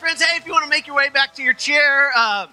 Friends, 0.00 0.22
hey, 0.22 0.38
if 0.38 0.46
you 0.46 0.52
want 0.52 0.64
to 0.64 0.70
make 0.70 0.86
your 0.86 0.96
way 0.96 1.10
back 1.10 1.34
to 1.34 1.42
your 1.42 1.52
chair, 1.52 2.10
uh, 2.16 2.46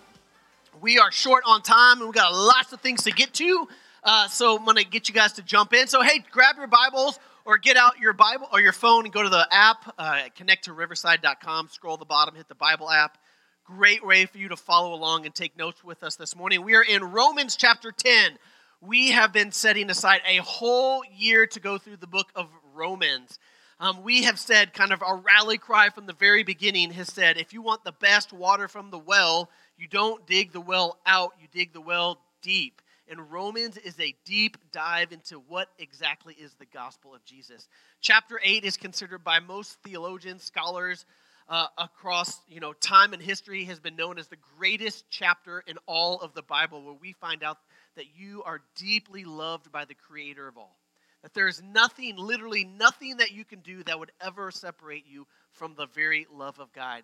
we 0.82 1.00
are 1.00 1.14
short 1.14 1.44
on 1.48 1.62
time 1.62 2.00
and 2.00 2.10
we 2.10 2.12
got 2.12 2.34
lots 2.34 2.74
of 2.74 2.82
things 2.82 3.04
to 3.04 3.12
get 3.12 3.34
to. 3.36 3.70
Uh, 4.04 4.28
so 4.28 4.58
I'm 4.58 4.66
going 4.66 4.76
to 4.76 4.84
get 4.84 5.08
you 5.08 5.14
guys 5.14 5.32
to 5.34 5.42
jump 5.42 5.72
in. 5.72 5.88
So, 5.88 6.02
hey, 6.02 6.26
grab 6.30 6.58
your 6.58 6.68
Bibles 6.68 7.22
or 7.46 7.58
get 7.58 7.78
out 7.78 8.00
your 8.00 8.12
Bible 8.12 8.50
or 8.52 8.60
your 8.60 8.74
phone 8.74 9.06
and 9.06 9.14
go 9.14 9.24
to 9.24 9.30
the 9.30 9.48
app, 9.50 9.94
uh, 9.98 10.24
connect 10.36 10.66
to 10.66 10.74
riverside.com, 10.74 11.70
scroll 11.72 11.96
the 11.96 12.04
bottom, 12.04 12.36
hit 12.36 12.50
the 12.50 12.56
Bible 12.56 12.90
app. 12.90 13.18
Great 13.64 14.06
way 14.06 14.26
for 14.26 14.40
you 14.40 14.50
to 14.50 14.58
follow 14.58 14.94
along 14.94 15.26
and 15.26 15.34
take 15.34 15.58
notes 15.58 15.86
with 15.86 16.04
us 16.04 16.18
this 16.18 16.36
morning. 16.36 16.66
We 16.66 16.76
are 16.76 16.84
in 16.84 17.02
Romans 17.02 17.56
chapter 17.56 17.94
10. 17.94 18.38
We 18.82 19.12
have 19.12 19.32
been 19.32 19.54
setting 19.54 19.90
aside 19.90 20.20
a 20.28 20.42
whole 20.44 21.02
year 21.16 21.48
to 21.48 21.62
go 21.62 21.78
through 21.78 21.98
the 21.98 22.08
book 22.08 22.28
of 22.36 22.50
Romans. 22.76 23.40
Um, 23.80 24.04
we 24.04 24.24
have 24.24 24.40
said, 24.40 24.74
kind 24.74 24.92
of 24.92 25.04
our 25.04 25.18
rally 25.18 25.60
cry 25.60 25.90
from 25.90 26.08
the 26.08 26.14
very 26.14 26.44
beginning 26.44 26.92
has 26.92 27.14
said, 27.14 27.38
if 27.38 27.54
you 27.54 27.62
want 27.62 27.84
the 27.84 27.92
best 27.92 28.34
water 28.34 28.68
from 28.68 28.90
the 28.90 28.98
well, 28.98 29.50
you 29.78 29.88
don't 29.88 30.26
dig 30.26 30.52
the 30.52 30.62
well 30.62 30.98
out, 31.06 31.34
you 31.40 31.48
dig 31.52 31.74
the 31.74 31.82
well 31.82 32.20
deep. 32.42 32.82
And 33.10 33.32
Romans 33.32 33.78
is 33.78 34.00
a 34.00 34.16
deep 34.26 34.58
dive 34.72 35.12
into 35.12 35.36
what 35.36 35.70
exactly 35.78 36.34
is 36.34 36.56
the 36.56 36.66
gospel 36.66 37.14
of 37.14 37.24
Jesus. 37.24 37.70
Chapter 38.02 38.40
8 38.44 38.64
is 38.64 38.78
considered 38.78 39.24
by 39.24 39.40
most 39.40 39.78
theologians, 39.84 40.44
scholars 40.44 41.06
uh, 41.48 41.68
across 41.78 42.42
you 42.50 42.60
know, 42.60 42.74
time 42.74 43.14
and 43.14 43.22
history, 43.22 43.64
has 43.66 43.80
been 43.80 43.96
known 43.96 44.18
as 44.18 44.28
the 44.28 44.38
greatest 44.58 45.06
chapter 45.10 45.64
in 45.68 45.78
all 45.86 46.20
of 46.20 46.34
the 46.34 46.42
Bible, 46.42 46.82
where 46.82 46.98
we 47.00 47.14
find 47.14 47.44
out 47.44 47.60
that 47.96 48.06
you 48.18 48.44
are 48.44 48.62
deeply 48.76 49.24
loved 49.24 49.72
by 49.72 49.86
the 49.86 49.94
creator 49.94 50.48
of 50.48 50.58
all. 50.58 50.76
That 51.24 51.34
there 51.34 51.48
is 51.48 51.62
nothing, 51.62 52.16
literally 52.16 52.64
nothing 52.64 53.18
that 53.18 53.32
you 53.32 53.44
can 53.44 53.60
do 53.60 53.84
that 53.84 54.00
would 54.00 54.12
ever 54.22 54.52
separate 54.52 55.06
you 55.08 55.26
from 55.52 55.74
the 55.76 55.88
very 55.88 56.28
love 56.32 56.60
of 56.60 56.72
God. 56.74 57.04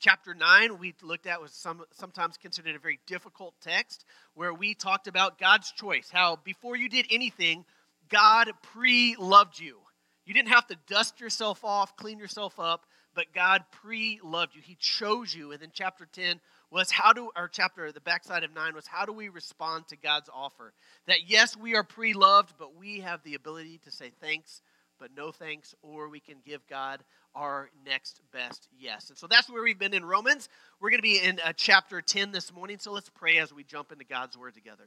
Chapter 0.00 0.34
9, 0.34 0.78
we 0.78 0.94
looked 1.02 1.26
at 1.26 1.40
was 1.40 1.52
some, 1.52 1.82
sometimes 1.92 2.36
considered 2.36 2.76
a 2.76 2.78
very 2.78 3.00
difficult 3.06 3.54
text 3.60 4.04
where 4.34 4.52
we 4.52 4.74
talked 4.74 5.06
about 5.06 5.38
God's 5.38 5.72
choice. 5.72 6.10
How 6.12 6.36
before 6.36 6.76
you 6.76 6.88
did 6.88 7.06
anything, 7.10 7.64
God 8.08 8.50
pre 8.62 9.16
loved 9.18 9.58
you. 9.58 9.78
You 10.26 10.34
didn't 10.34 10.48
have 10.48 10.66
to 10.68 10.76
dust 10.86 11.20
yourself 11.20 11.64
off, 11.64 11.96
clean 11.96 12.18
yourself 12.18 12.58
up, 12.58 12.86
but 13.14 13.32
God 13.34 13.64
pre 13.70 14.20
loved 14.22 14.54
you. 14.54 14.62
He 14.62 14.76
chose 14.78 15.34
you. 15.34 15.52
And 15.52 15.60
then 15.60 15.70
chapter 15.72 16.06
10 16.12 16.40
was 16.70 16.90
how 16.90 17.12
do, 17.12 17.30
our 17.36 17.48
chapter, 17.48 17.92
the 17.92 18.00
backside 18.00 18.44
of 18.44 18.54
9 18.54 18.74
was 18.74 18.86
how 18.86 19.04
do 19.04 19.12
we 19.12 19.28
respond 19.28 19.88
to 19.88 19.96
God's 19.96 20.28
offer? 20.32 20.72
That 21.06 21.28
yes, 21.28 21.56
we 21.56 21.74
are 21.76 21.84
pre 21.84 22.12
loved, 22.14 22.54
but 22.58 22.76
we 22.76 23.00
have 23.00 23.22
the 23.22 23.34
ability 23.34 23.80
to 23.84 23.90
say 23.90 24.10
thanks, 24.20 24.62
but 24.98 25.10
no 25.16 25.30
thanks, 25.30 25.74
or 25.82 26.08
we 26.08 26.20
can 26.20 26.36
give 26.44 26.66
God 26.66 27.02
our 27.34 27.70
next 27.84 28.20
best 28.32 28.68
yes. 28.78 29.08
And 29.08 29.18
so 29.18 29.26
that's 29.26 29.50
where 29.50 29.62
we've 29.62 29.78
been 29.78 29.94
in 29.94 30.04
Romans. 30.04 30.48
We're 30.80 30.90
going 30.90 30.98
to 30.98 31.02
be 31.02 31.18
in 31.18 31.40
uh, 31.44 31.52
chapter 31.56 32.00
10 32.00 32.32
this 32.32 32.52
morning, 32.52 32.78
so 32.78 32.92
let's 32.92 33.10
pray 33.10 33.38
as 33.38 33.52
we 33.52 33.64
jump 33.64 33.92
into 33.92 34.04
God's 34.04 34.36
word 34.36 34.54
together. 34.54 34.84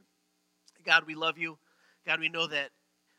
God, 0.86 1.04
we 1.06 1.16
love 1.16 1.38
you. 1.38 1.58
God, 2.06 2.20
we 2.20 2.30
know 2.30 2.48
that 2.48 2.70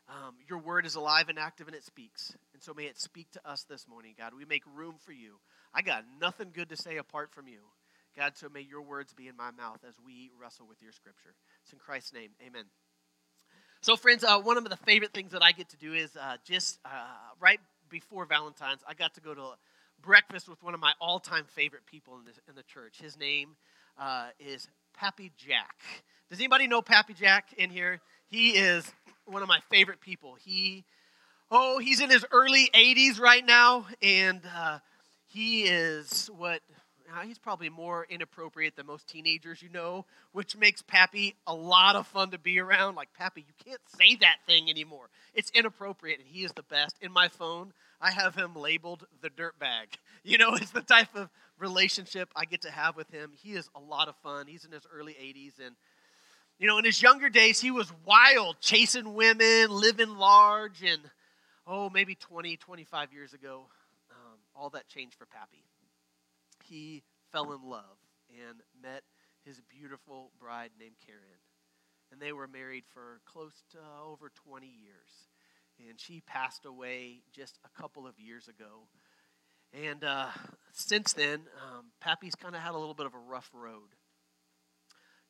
um, 0.09 0.35
your 0.47 0.59
word 0.59 0.85
is 0.85 0.95
alive 0.95 1.29
and 1.29 1.37
active 1.37 1.67
and 1.67 1.75
it 1.75 1.83
speaks. 1.83 2.35
And 2.53 2.63
so 2.63 2.73
may 2.73 2.85
it 2.85 2.99
speak 2.99 3.29
to 3.31 3.49
us 3.49 3.63
this 3.69 3.87
morning, 3.87 4.15
God. 4.17 4.33
We 4.35 4.45
make 4.45 4.63
room 4.75 4.95
for 5.05 5.11
you. 5.11 5.35
I 5.73 5.83
got 5.83 6.03
nothing 6.19 6.49
good 6.53 6.69
to 6.69 6.75
say 6.75 6.97
apart 6.97 7.31
from 7.31 7.47
you. 7.47 7.59
God, 8.19 8.35
so 8.35 8.49
may 8.49 8.59
your 8.59 8.81
words 8.81 9.13
be 9.13 9.29
in 9.29 9.37
my 9.37 9.49
mouth 9.51 9.79
as 9.87 9.93
we 10.05 10.29
wrestle 10.37 10.65
with 10.67 10.81
your 10.81 10.91
scripture. 10.91 11.35
It's 11.63 11.71
in 11.71 11.79
Christ's 11.79 12.11
name. 12.11 12.31
Amen. 12.45 12.65
So, 13.79 13.95
friends, 13.95 14.25
uh, 14.25 14.41
one 14.41 14.57
of 14.57 14.65
the 14.65 14.75
favorite 14.75 15.13
things 15.13 15.31
that 15.31 15.41
I 15.41 15.53
get 15.53 15.69
to 15.69 15.77
do 15.77 15.93
is 15.93 16.17
uh, 16.17 16.35
just 16.43 16.79
uh, 16.83 16.89
right 17.39 17.61
before 17.89 18.25
Valentine's, 18.25 18.81
I 18.85 18.93
got 18.93 19.13
to 19.13 19.21
go 19.21 19.33
to 19.33 19.51
breakfast 20.01 20.49
with 20.49 20.61
one 20.61 20.73
of 20.73 20.81
my 20.81 20.91
all 20.99 21.21
time 21.21 21.45
favorite 21.47 21.85
people 21.85 22.15
in, 22.15 22.23
in 22.49 22.55
the 22.55 22.63
church. 22.63 22.99
His 23.01 23.17
name 23.17 23.55
uh, 23.97 24.27
is 24.37 24.67
Pappy 24.93 25.31
Jack. 25.37 25.77
Does 26.29 26.39
anybody 26.39 26.67
know 26.67 26.81
Pappy 26.81 27.13
Jack 27.13 27.53
in 27.55 27.69
here? 27.69 28.01
He 28.27 28.49
is 28.49 28.91
one 29.27 29.43
of 29.43 29.47
my 29.47 29.61
favorite 29.71 30.01
people. 30.01 30.35
He, 30.35 30.83
oh, 31.49 31.79
he's 31.79 32.01
in 32.01 32.09
his 32.09 32.25
early 32.33 32.69
80s 32.75 33.17
right 33.17 33.45
now, 33.45 33.85
and 34.01 34.41
uh, 34.53 34.79
he 35.25 35.61
is 35.61 36.29
what 36.35 36.59
he's 37.25 37.39
probably 37.39 37.69
more 37.69 38.05
inappropriate 38.09 38.75
than 38.75 38.85
most 38.85 39.07
teenagers 39.07 39.61
you 39.61 39.69
know, 39.69 40.05
which 40.31 40.55
makes 40.55 40.81
Pappy 40.81 41.35
a 41.47 41.53
lot 41.53 41.95
of 41.95 42.07
fun 42.07 42.31
to 42.31 42.37
be 42.37 42.59
around. 42.59 42.95
Like, 42.95 43.13
Pappy, 43.17 43.41
you 43.41 43.53
can't 43.65 43.81
say 43.97 44.15
that 44.17 44.37
thing 44.45 44.69
anymore. 44.69 45.09
It's 45.33 45.51
inappropriate, 45.51 46.19
and 46.19 46.27
he 46.27 46.43
is 46.43 46.51
the 46.53 46.63
best. 46.63 46.95
In 47.01 47.11
my 47.11 47.27
phone, 47.27 47.73
I 48.01 48.11
have 48.11 48.35
him 48.35 48.55
labeled 48.55 49.05
the 49.21 49.29
dirtbag. 49.29 49.87
You 50.21 50.37
know, 50.37 50.53
it's 50.53 50.71
the 50.71 50.81
type 50.81 51.15
of 51.15 51.29
relationship 51.57 52.29
I 52.35 52.43
get 52.43 52.63
to 52.63 52.69
have 52.69 52.97
with 52.97 53.09
him. 53.09 53.31
He 53.41 53.53
is 53.53 53.69
a 53.73 53.79
lot 53.79 54.09
of 54.09 54.15
fun. 54.17 54.47
He's 54.47 54.65
in 54.65 54.71
his 54.73 54.85
early 54.93 55.13
80s, 55.13 55.65
and 55.65 55.75
you 56.59 56.67
know, 56.67 56.77
in 56.77 56.83
his 56.83 57.01
younger 57.01 57.29
days, 57.29 57.61
he 57.61 57.71
was 57.71 57.89
wild, 58.05 58.57
chasing 58.59 59.13
women, 59.13 59.69
living 59.69 60.17
large, 60.17 60.83
and 60.83 60.99
oh, 61.65 61.89
maybe 61.89 62.15
20, 62.15 62.57
25 62.57 63.13
years 63.13 63.31
ago, 63.31 63.61
um, 64.11 64.37
all 64.57 64.69
that 64.71 64.89
changed 64.89 65.15
for 65.15 65.25
Pappy 65.25 65.63
he 66.69 67.03
fell 67.31 67.51
in 67.53 67.61
love 67.67 67.97
and 68.29 68.61
met 68.81 69.03
his 69.43 69.61
beautiful 69.61 70.31
bride 70.39 70.71
named 70.79 70.95
Karen. 71.05 71.41
And 72.11 72.21
they 72.21 72.33
were 72.33 72.47
married 72.47 72.83
for 72.93 73.21
close 73.25 73.63
to 73.71 73.77
over 74.05 74.31
20 74.47 74.65
years. 74.65 75.29
And 75.87 75.99
she 75.99 76.21
passed 76.21 76.65
away 76.65 77.21
just 77.33 77.57
a 77.63 77.81
couple 77.81 78.07
of 78.07 78.19
years 78.19 78.47
ago. 78.47 78.87
And 79.73 80.03
uh, 80.03 80.27
since 80.73 81.13
then, 81.13 81.41
um, 81.63 81.85
Pappy's 82.01 82.35
kind 82.35 82.55
of 82.55 82.61
had 82.61 82.73
a 82.73 82.77
little 82.77 82.95
bit 82.95 83.05
of 83.05 83.13
a 83.13 83.19
rough 83.19 83.49
road. 83.53 83.95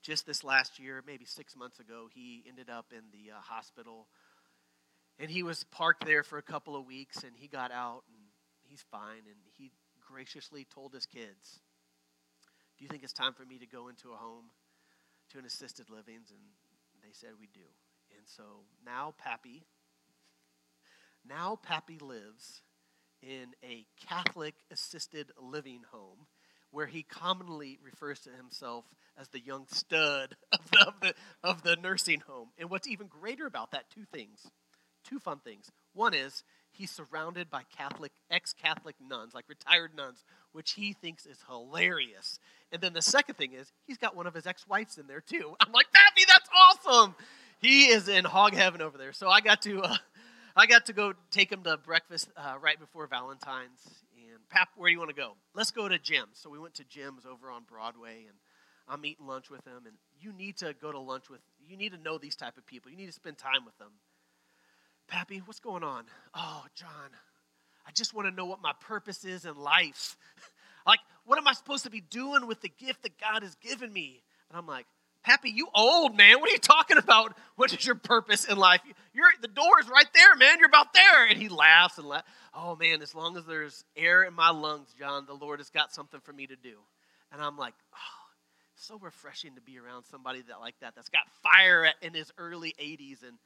Just 0.01 0.25
this 0.25 0.45
last 0.45 0.79
year, 0.79 1.03
maybe 1.05 1.25
six 1.25 1.55
months 1.55 1.79
ago, 1.79 2.07
he 2.13 2.43
ended 2.47 2.69
up 2.69 2.87
in 2.91 3.03
the 3.11 3.31
uh, 3.31 3.41
hospital. 3.41 4.07
And 5.19 5.29
he 5.29 5.43
was 5.43 5.65
parked 5.65 6.05
there 6.05 6.23
for 6.23 6.37
a 6.37 6.41
couple 6.41 6.77
of 6.77 6.85
weeks, 6.85 7.23
and 7.23 7.33
he 7.35 7.49
got 7.49 7.71
out, 7.71 8.03
and 8.07 8.23
he's 8.63 8.83
fine. 8.89 9.23
And 9.27 9.35
he 9.57 9.71
graciously 10.11 10.65
told 10.73 10.93
his 10.93 11.05
kids, 11.05 11.59
Do 12.77 12.83
you 12.83 12.89
think 12.89 13.03
it's 13.03 13.13
time 13.13 13.33
for 13.33 13.45
me 13.45 13.59
to 13.59 13.67
go 13.67 13.87
into 13.87 14.11
a 14.11 14.17
home, 14.17 14.45
to 15.31 15.39
an 15.39 15.45
assisted 15.45 15.89
livings? 15.89 16.31
And 16.31 16.39
they 17.03 17.13
said, 17.13 17.31
We 17.39 17.47
do. 17.53 17.67
And 18.17 18.25
so 18.25 18.43
now 18.85 19.13
Pappy, 19.17 19.65
now 21.27 21.57
Pappy 21.61 21.99
lives 21.99 22.61
in 23.21 23.53
a 23.63 23.85
Catholic 24.07 24.55
assisted 24.71 25.31
living 25.39 25.81
home 25.91 26.27
where 26.71 26.87
he 26.87 27.03
commonly 27.03 27.79
refers 27.83 28.19
to 28.21 28.29
himself 28.29 28.85
as 29.17 29.27
the 29.29 29.39
young 29.39 29.65
stud 29.67 30.35
of 30.51 30.71
the, 30.71 30.87
of 30.87 30.93
the, 31.01 31.13
of 31.43 31.63
the 31.63 31.75
nursing 31.75 32.21
home. 32.21 32.49
And 32.57 32.69
what's 32.69 32.87
even 32.87 33.07
greater 33.07 33.45
about 33.45 33.71
that, 33.71 33.89
two 33.89 34.05
things, 34.11 34.47
two 35.03 35.19
fun 35.19 35.39
things. 35.39 35.71
One 35.93 36.13
is 36.13 36.43
he's 36.71 36.91
surrounded 36.91 37.49
by 37.49 37.63
Catholic, 37.77 38.11
ex 38.29 38.53
Catholic 38.53 38.95
nuns, 38.99 39.33
like 39.33 39.45
retired 39.47 39.95
nuns, 39.95 40.23
which 40.51 40.71
he 40.71 40.93
thinks 40.93 41.25
is 41.25 41.37
hilarious. 41.47 42.39
And 42.71 42.81
then 42.81 42.93
the 42.93 43.01
second 43.01 43.35
thing 43.35 43.53
is, 43.53 43.71
he's 43.87 43.97
got 43.97 44.15
one 44.15 44.27
of 44.27 44.33
his 44.33 44.47
ex 44.47 44.67
wives 44.67 44.97
in 44.97 45.07
there 45.07 45.21
too. 45.21 45.55
I'm 45.59 45.71
like, 45.71 45.87
Pappy, 45.91 46.25
that's 46.27 46.49
awesome. 46.55 47.15
He 47.59 47.87
is 47.87 48.07
in 48.07 48.25
hog 48.25 48.53
heaven 48.53 48.81
over 48.81 48.97
there. 48.97 49.13
So 49.13 49.29
I 49.29 49.41
got 49.41 49.61
to, 49.63 49.81
uh, 49.81 49.97
I 50.55 50.65
got 50.65 50.85
to 50.87 50.93
go 50.93 51.13
take 51.31 51.51
him 51.51 51.63
to 51.63 51.77
breakfast 51.77 52.29
uh, 52.37 52.55
right 52.61 52.79
before 52.79 53.07
Valentine's. 53.07 54.03
And 54.15 54.39
Pap, 54.49 54.69
where 54.77 54.89
do 54.89 54.93
you 54.93 54.99
want 54.99 55.09
to 55.09 55.15
go? 55.15 55.33
Let's 55.53 55.71
go 55.71 55.87
to 55.87 55.99
Jim's. 55.99 56.39
So 56.39 56.49
we 56.49 56.59
went 56.59 56.75
to 56.75 56.83
Jim's 56.83 57.25
over 57.25 57.49
on 57.49 57.63
Broadway, 57.69 58.25
and 58.27 58.37
I'm 58.87 59.05
eating 59.05 59.27
lunch 59.27 59.49
with 59.49 59.65
him. 59.65 59.85
And 59.85 59.95
you 60.21 60.31
need 60.31 60.57
to 60.57 60.73
go 60.81 60.91
to 60.91 60.99
lunch 60.99 61.29
with. 61.29 61.41
You 61.67 61.75
need 61.75 61.91
to 61.91 61.97
know 61.97 62.17
these 62.17 62.35
type 62.35 62.57
of 62.57 62.65
people. 62.65 62.91
You 62.91 62.97
need 62.97 63.07
to 63.07 63.13
spend 63.13 63.37
time 63.37 63.65
with 63.65 63.77
them. 63.77 63.89
Pappy, 65.09 65.41
what's 65.43 65.59
going 65.59 65.83
on? 65.83 66.05
Oh, 66.35 66.63
John, 66.75 67.09
I 67.85 67.91
just 67.91 68.13
want 68.13 68.27
to 68.27 68.33
know 68.33 68.45
what 68.45 68.61
my 68.61 68.73
purpose 68.79 69.25
is 69.25 69.43
in 69.43 69.55
life. 69.57 70.15
like, 70.87 70.99
what 71.25 71.37
am 71.37 71.47
I 71.47 71.53
supposed 71.53 71.83
to 71.83 71.89
be 71.89 72.01
doing 72.01 72.47
with 72.47 72.61
the 72.61 72.69
gift 72.69 73.03
that 73.03 73.19
God 73.19 73.41
has 73.41 73.55
given 73.55 73.91
me? 73.91 74.21
And 74.49 74.57
I'm 74.57 74.67
like, 74.67 74.85
Pappy, 75.23 75.49
you 75.49 75.67
old 75.75 76.15
man. 76.15 76.39
What 76.39 76.49
are 76.49 76.53
you 76.53 76.59
talking 76.59 76.97
about? 76.97 77.35
What 77.55 77.73
is 77.73 77.85
your 77.85 77.95
purpose 77.95 78.45
in 78.45 78.57
life? 78.57 78.79
You're 79.13 79.25
the 79.41 79.49
door 79.49 79.81
is 79.81 79.89
right 79.89 80.07
there, 80.13 80.33
man. 80.37 80.59
You're 80.59 80.69
about 80.69 80.93
there. 80.93 81.27
And 81.27 81.37
he 81.37 81.49
laughs 81.49 81.97
and 81.97 82.07
laughs. 82.07 82.25
Oh 82.53 82.77
man, 82.77 83.01
as 83.01 83.13
long 83.13 83.35
as 83.35 83.43
there's 83.45 83.83
air 83.97 84.23
in 84.23 84.33
my 84.33 84.49
lungs, 84.49 84.87
John, 84.97 85.25
the 85.25 85.33
Lord 85.33 85.59
has 85.59 85.69
got 85.69 85.91
something 85.91 86.21
for 86.21 86.31
me 86.31 86.47
to 86.47 86.55
do. 86.55 86.75
And 87.33 87.41
I'm 87.41 87.57
like, 87.57 87.73
oh, 87.93 88.19
so 88.75 88.97
refreshing 88.99 89.55
to 89.55 89.61
be 89.61 89.77
around 89.77 90.05
somebody 90.05 90.41
that 90.43 90.61
like 90.61 90.75
that, 90.79 90.95
that's 90.95 91.09
got 91.09 91.23
fire 91.43 91.91
in 92.01 92.13
his 92.13 92.31
early 92.37 92.73
80s 92.81 93.27
and 93.27 93.37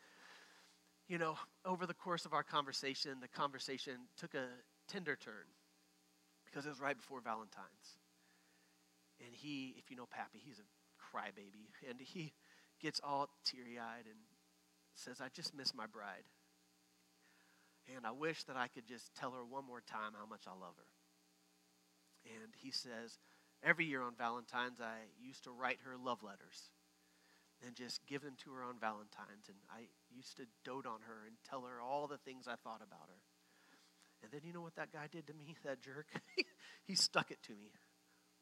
you 1.07 1.17
know, 1.17 1.35
over 1.65 1.85
the 1.85 1.93
course 1.93 2.25
of 2.25 2.33
our 2.33 2.43
conversation, 2.43 3.17
the 3.21 3.27
conversation 3.27 3.93
took 4.17 4.33
a 4.33 4.45
tender 4.87 5.15
turn 5.15 5.47
because 6.45 6.65
it 6.65 6.69
was 6.69 6.79
right 6.79 6.95
before 6.95 7.19
Valentine's. 7.21 7.97
And 9.19 9.33
he, 9.33 9.75
if 9.77 9.89
you 9.89 9.97
know 9.97 10.07
Pappy, 10.09 10.39
he's 10.43 10.59
a 10.59 11.15
crybaby. 11.15 11.67
And 11.89 11.99
he 11.99 12.33
gets 12.81 12.99
all 13.03 13.29
teary 13.45 13.79
eyed 13.79 14.05
and 14.05 14.19
says, 14.95 15.21
I 15.21 15.27
just 15.33 15.55
miss 15.55 15.73
my 15.73 15.85
bride. 15.87 16.23
And 17.95 18.05
I 18.05 18.11
wish 18.11 18.43
that 18.45 18.55
I 18.55 18.67
could 18.67 18.87
just 18.87 19.13
tell 19.15 19.31
her 19.31 19.43
one 19.43 19.65
more 19.65 19.81
time 19.81 20.13
how 20.17 20.25
much 20.25 20.43
I 20.47 20.51
love 20.51 20.75
her. 20.77 22.31
And 22.41 22.53
he 22.55 22.71
says, 22.71 23.19
every 23.61 23.85
year 23.85 24.01
on 24.01 24.13
Valentine's, 24.17 24.79
I 24.79 24.95
used 25.21 25.43
to 25.43 25.51
write 25.51 25.79
her 25.83 25.97
love 25.97 26.23
letters 26.23 26.69
and 27.65 27.75
just 27.75 28.05
give 28.07 28.21
them 28.21 28.35
to 28.43 28.51
her 28.51 28.63
on 28.63 28.75
Valentine's. 28.79 29.47
And 29.47 29.57
I 29.71 29.87
used 30.15 30.37
to 30.37 30.43
dote 30.63 30.85
on 30.85 30.99
her 31.07 31.25
and 31.25 31.35
tell 31.47 31.61
her 31.63 31.81
all 31.81 32.07
the 32.07 32.17
things 32.17 32.47
I 32.47 32.55
thought 32.55 32.81
about 32.83 33.07
her. 33.07 33.21
And 34.23 34.31
then 34.31 34.41
you 34.43 34.53
know 34.53 34.61
what 34.61 34.75
that 34.75 34.91
guy 34.91 35.07
did 35.11 35.27
to 35.27 35.33
me, 35.33 35.55
that 35.65 35.81
jerk? 35.81 36.07
he 36.85 36.95
stuck 36.95 37.31
it 37.31 37.41
to 37.43 37.51
me. 37.51 37.71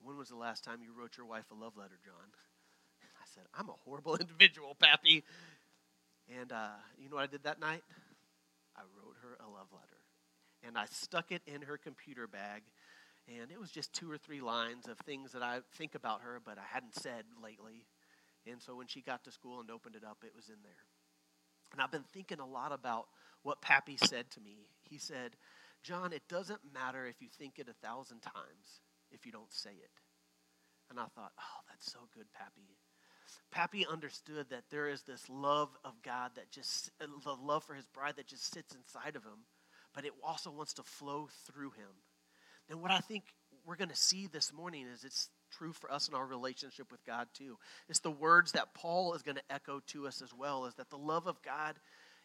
When 0.04 0.18
was 0.18 0.30
the 0.30 0.36
last 0.36 0.64
time 0.64 0.80
you 0.82 0.94
wrote 0.98 1.18
your 1.18 1.26
wife 1.26 1.46
a 1.52 1.56
love 1.56 1.78
letter, 1.78 2.00
John? 2.04 2.30
I 3.22 3.26
said, 3.34 3.44
I'm 3.54 3.70
a 3.70 3.76
horrible 3.86 4.16
individual, 4.16 4.76
Pappy. 4.80 5.24
And 6.40 6.52
uh, 6.52 6.78
you 6.98 7.10
know 7.10 7.18
what 7.18 7.24
I 7.24 7.28
did 7.28 7.44
that 7.44 7.60
night? 7.60 7.84
I 8.76 8.82
wrote 8.82 9.18
her 9.22 9.38
a 9.46 9.50
love 9.50 9.68
letter. 9.72 9.98
And 10.66 10.78
I 10.78 10.86
stuck 10.86 11.32
it 11.32 11.42
in 11.46 11.64
her 11.64 11.78
computer 11.78 12.28
bag. 12.28 12.62
And 13.28 13.52
it 13.52 13.60
was 13.60 13.70
just 13.70 13.94
two 13.94 14.12
or 14.12 14.18
three 14.18 14.42
lines 14.42 14.88
of 14.88 14.98
things 15.00 15.32
that 15.34 15.44
I 15.44 15.60
think 15.78 15.96
about 15.96 16.22
her, 16.22 16.42
but 16.44 16.58
I 16.58 16.66
hadn't 16.74 16.96
said 16.96 17.24
lately. 17.44 17.86
And 18.50 18.62
so 18.62 18.76
when 18.76 18.88
she 18.88 19.02
got 19.02 19.24
to 19.26 19.32
school 19.32 19.60
and 19.60 19.70
opened 19.70 19.96
it 19.96 20.04
up, 20.04 20.24
it 20.24 20.36
was 20.36 20.50
in 20.50 20.62
there. 20.64 20.86
And 21.72 21.82
I've 21.82 21.92
been 21.92 22.04
thinking 22.12 22.40
a 22.40 22.46
lot 22.46 22.72
about 22.72 23.08
what 23.44 23.62
Pappy 23.62 23.98
said 23.98 24.30
to 24.32 24.42
me. 24.42 24.70
He 24.90 24.98
said, 24.98 25.32
John, 25.84 26.14
it 26.14 26.24
doesn't 26.28 26.60
matter 26.74 27.06
if 27.06 27.22
you 27.22 27.28
think 27.38 27.58
it 27.58 27.70
a 27.70 27.86
thousand 27.86 28.22
times 28.22 28.82
if 29.12 29.26
you 29.26 29.32
don't 29.32 29.52
say 29.52 29.72
it. 29.72 29.92
And 30.90 31.00
I 31.00 31.06
thought, 31.16 31.32
oh, 31.40 31.62
that's 31.70 31.92
so 31.92 32.00
good, 32.14 32.26
Pappy. 32.34 32.78
Pappy 33.52 33.86
understood 33.88 34.48
that 34.50 34.64
there 34.70 34.90
is 34.90 35.04
this 35.04 35.30
love 35.30 35.70
of 35.86 35.94
God 36.04 36.32
that 36.36 36.52
just, 36.52 36.92
the 37.00 37.34
love 37.34 37.64
for 37.64 37.74
his 37.74 37.88
bride 37.88 38.16
that 38.18 38.28
just 38.28 38.54
sits 38.54 38.76
inside 38.76 39.16
of 39.16 39.24
him, 39.24 39.46
but 39.94 40.06
it 40.06 40.12
also 40.24 40.52
wants 40.52 40.74
to 40.74 40.84
flow 40.84 41.30
through 41.46 41.72
him. 41.72 41.92
And 42.70 42.82
what 42.82 42.92
I 42.92 43.00
think 43.00 43.24
we're 43.66 43.76
going 43.78 43.90
to 43.90 43.96
see 43.96 44.28
this 44.28 44.54
morning 44.54 44.86
is 44.94 45.04
it's 45.04 45.30
true 45.52 45.74
for 45.74 45.92
us 45.92 46.08
in 46.08 46.16
our 46.16 46.26
relationship 46.26 46.92
with 46.92 47.06
God 47.06 47.28
too. 47.34 47.58
It's 47.90 48.00
the 48.00 48.12
words 48.12 48.54
that 48.54 48.74
Paul 48.74 49.14
is 49.14 49.22
going 49.22 49.36
to 49.36 49.54
echo 49.54 49.82
to 49.88 50.08
us 50.08 50.22
as 50.22 50.34
well 50.34 50.66
is 50.66 50.76
that 50.76 50.90
the 50.90 50.98
love 50.98 51.28
of 51.28 51.42
God 51.42 51.76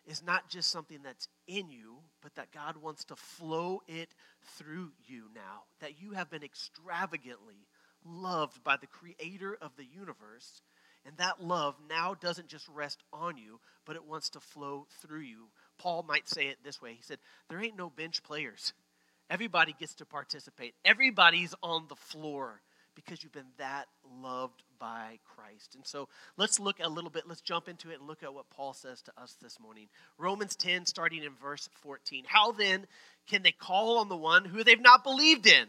is 0.07 0.23
not 0.23 0.49
just 0.49 0.71
something 0.71 1.01
that's 1.03 1.29
in 1.49 1.69
you, 1.71 1.97
but 2.23 2.35
that 2.37 2.53
God 2.53 2.77
wants 2.77 3.05
to 3.07 3.17
flow 3.17 3.83
it 3.89 4.15
through 4.57 4.93
you 5.07 5.25
now. 5.35 5.65
That 5.81 6.01
you 6.01 6.13
have 6.13 6.31
been 6.31 6.45
extravagantly 6.45 7.67
loved 8.05 8.63
by 8.63 8.77
the 8.77 8.87
creator 8.87 9.57
of 9.61 9.73
the 9.77 9.85
universe. 9.85 10.63
And 11.05 11.17
that 11.19 11.43
love 11.43 11.77
now 11.89 12.15
doesn't 12.15 12.49
just 12.49 12.69
rest 12.69 13.03
on 13.13 13.37
you, 13.37 13.61
but 13.85 13.97
it 13.97 14.05
wants 14.05 14.31
to 14.31 14.41
flow 14.41 14.87
through 15.01 15.21
you. 15.21 15.49
Paul 15.79 16.05
might 16.07 16.29
say 16.29 16.47
it 16.47 16.59
this 16.65 16.81
way 16.81 16.95
He 16.95 17.03
said, 17.03 17.19
There 17.49 17.63
ain't 17.63 17.77
no 17.77 17.91
bench 17.91 18.23
players. 18.23 18.73
Everybody 19.29 19.75
gets 19.79 19.95
to 19.97 20.07
participate, 20.07 20.75
everybody's 20.85 21.55
on 21.63 21.87
the 21.89 21.97
floor 21.97 22.61
because 22.97 23.23
you've 23.23 23.33
been 23.33 23.45
that 23.59 23.87
loved 24.23 24.65
by 24.81 25.19
Christ. 25.37 25.77
And 25.77 25.87
so 25.87 26.09
let's 26.37 26.59
look 26.59 26.79
a 26.83 26.89
little 26.89 27.11
bit, 27.11 27.29
let's 27.29 27.41
jump 27.41 27.69
into 27.69 27.91
it 27.91 27.99
and 28.01 28.09
look 28.09 28.23
at 28.25 28.35
what 28.35 28.51
Paul 28.51 28.73
says 28.73 29.03
to 29.03 29.13
us 29.17 29.37
this 29.41 29.61
morning. 29.61 29.87
Romans 30.19 30.57
10, 30.57 30.87
starting 30.87 31.23
in 31.23 31.35
verse 31.41 31.69
14. 31.83 32.25
How 32.27 32.51
then 32.51 32.87
can 33.29 33.43
they 33.43 33.53
call 33.53 33.99
on 33.99 34.09
the 34.09 34.17
one 34.17 34.45
who 34.45 34.65
they've 34.65 34.81
not 34.81 35.05
believed 35.05 35.47
in? 35.47 35.67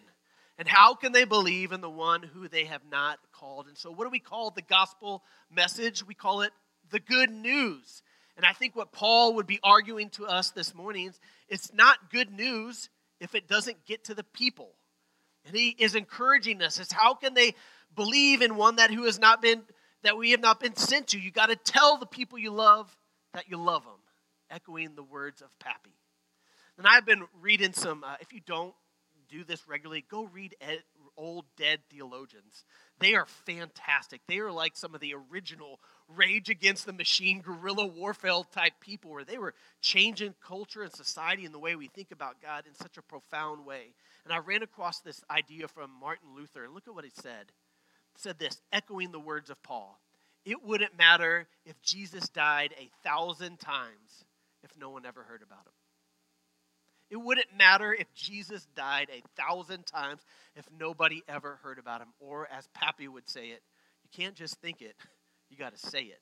And 0.57 0.68
how 0.68 0.95
can 0.95 1.12
they 1.12 1.25
believe 1.25 1.71
in 1.71 1.81
the 1.81 1.89
one 1.89 2.24
who 2.24 2.47
they 2.47 2.65
have 2.65 2.81
not 2.89 3.19
called? 3.31 3.68
And 3.68 3.77
so, 3.77 3.91
what 3.91 4.06
do 4.06 4.09
we 4.09 4.19
call 4.19 4.50
the 4.50 4.63
gospel 4.63 5.24
message? 5.51 6.06
We 6.07 6.15
call 6.15 6.41
it 6.41 6.51
the 6.89 7.00
good 7.00 7.29
news. 7.29 8.01
And 8.35 8.45
I 8.45 8.53
think 8.53 8.75
what 8.75 8.91
Paul 8.91 9.35
would 9.35 9.45
be 9.45 9.59
arguing 9.63 10.09
to 10.12 10.25
us 10.25 10.50
this 10.51 10.74
morning 10.74 11.09
is 11.09 11.19
it's 11.47 11.74
not 11.74 12.12
good 12.12 12.31
news 12.31 12.89
if 13.19 13.35
it 13.35 13.47
doesn't 13.47 13.85
get 13.85 14.06
to 14.06 14.15
the 14.15 14.24
people. 14.24 14.71
And 15.47 15.55
he 15.55 15.69
is 15.69 15.95
encouraging 15.95 16.61
us. 16.61 16.77
It's 16.79 16.91
how 16.91 17.13
can 17.13 17.33
they 17.33 17.55
believe 17.95 18.41
in 18.41 18.57
one 18.57 18.75
that 18.75 18.91
who 18.91 19.05
has 19.05 19.17
not 19.17 19.41
been 19.41 19.63
that 20.03 20.17
we 20.17 20.31
have 20.31 20.41
not 20.41 20.59
been 20.59 20.75
sent 20.75 21.07
to? 21.07 21.19
You 21.19 21.31
got 21.31 21.47
to 21.47 21.55
tell 21.55 21.97
the 21.97 22.05
people 22.05 22.38
you 22.38 22.51
love 22.51 22.95
that 23.33 23.49
you 23.49 23.57
love 23.57 23.83
them, 23.83 23.99
echoing 24.51 24.95
the 24.95 25.03
words 25.03 25.41
of 25.41 25.47
Pappy. 25.59 25.95
And 26.77 26.85
I've 26.85 27.05
been 27.05 27.23
reading 27.41 27.73
some. 27.73 28.03
Uh, 28.03 28.15
if 28.19 28.33
you 28.33 28.41
don't 28.45 28.73
do 29.29 29.44
this 29.44 29.67
regularly, 29.67 30.05
go 30.09 30.25
read 30.25 30.55
ed, 30.59 30.83
old 31.17 31.45
dead 31.57 31.79
theologians. 31.89 32.63
They 32.99 33.15
are 33.15 33.25
fantastic. 33.45 34.21
They 34.27 34.39
are 34.39 34.51
like 34.51 34.75
some 34.75 34.95
of 34.95 35.01
the 35.01 35.15
original 35.31 35.79
Rage 36.07 36.49
Against 36.49 36.85
the 36.85 36.93
Machine 36.93 37.41
guerrilla 37.41 37.85
warfare 37.85 38.41
type 38.51 38.73
people, 38.79 39.11
where 39.11 39.25
they 39.25 39.37
were 39.37 39.53
changing 39.81 40.35
culture 40.45 40.83
and 40.83 40.93
society 40.93 41.45
and 41.45 41.53
the 41.53 41.59
way 41.59 41.75
we 41.75 41.87
think 41.87 42.11
about 42.11 42.41
God 42.41 42.65
in 42.67 42.73
such 42.73 42.97
a 42.97 43.01
profound 43.01 43.65
way. 43.65 43.93
And 44.23 44.33
I 44.33 44.37
ran 44.37 44.63
across 44.63 44.99
this 44.99 45.21
idea 45.29 45.67
from 45.67 45.91
Martin 45.99 46.29
Luther, 46.35 46.63
and 46.63 46.73
look 46.73 46.87
at 46.87 46.95
what 46.95 47.05
he 47.05 47.11
said. 47.13 47.51
He 48.13 48.21
said 48.21 48.39
this, 48.39 48.61
echoing 48.71 49.11
the 49.11 49.19
words 49.19 49.49
of 49.49 49.61
Paul 49.63 49.99
It 50.45 50.63
wouldn't 50.63 50.97
matter 50.97 51.47
if 51.65 51.81
Jesus 51.81 52.29
died 52.29 52.73
a 52.77 52.89
thousand 53.03 53.59
times 53.59 54.25
if 54.63 54.71
no 54.77 54.89
one 54.89 55.05
ever 55.05 55.23
heard 55.23 55.41
about 55.41 55.65
him. 55.65 55.76
It 57.09 57.18
wouldn't 57.18 57.56
matter 57.57 57.94
if 57.94 58.13
Jesus 58.13 58.68
died 58.75 59.09
a 59.12 59.42
thousand 59.42 59.86
times 59.86 60.21
if 60.56 60.65
nobody 60.77 61.24
ever 61.27 61.59
heard 61.63 61.80
about 61.80 62.01
him. 62.01 62.09
Or, 62.19 62.48
as 62.51 62.68
Pappy 62.74 63.07
would 63.07 63.30
say 63.30 63.48
it, 63.48 63.62
you 64.04 64.09
can't 64.12 64.36
just 64.36 64.59
think 64.62 64.81
it, 64.81 64.95
you 65.50 65.57
got 65.57 65.75
to 65.75 65.89
say 65.89 66.04
it 66.04 66.19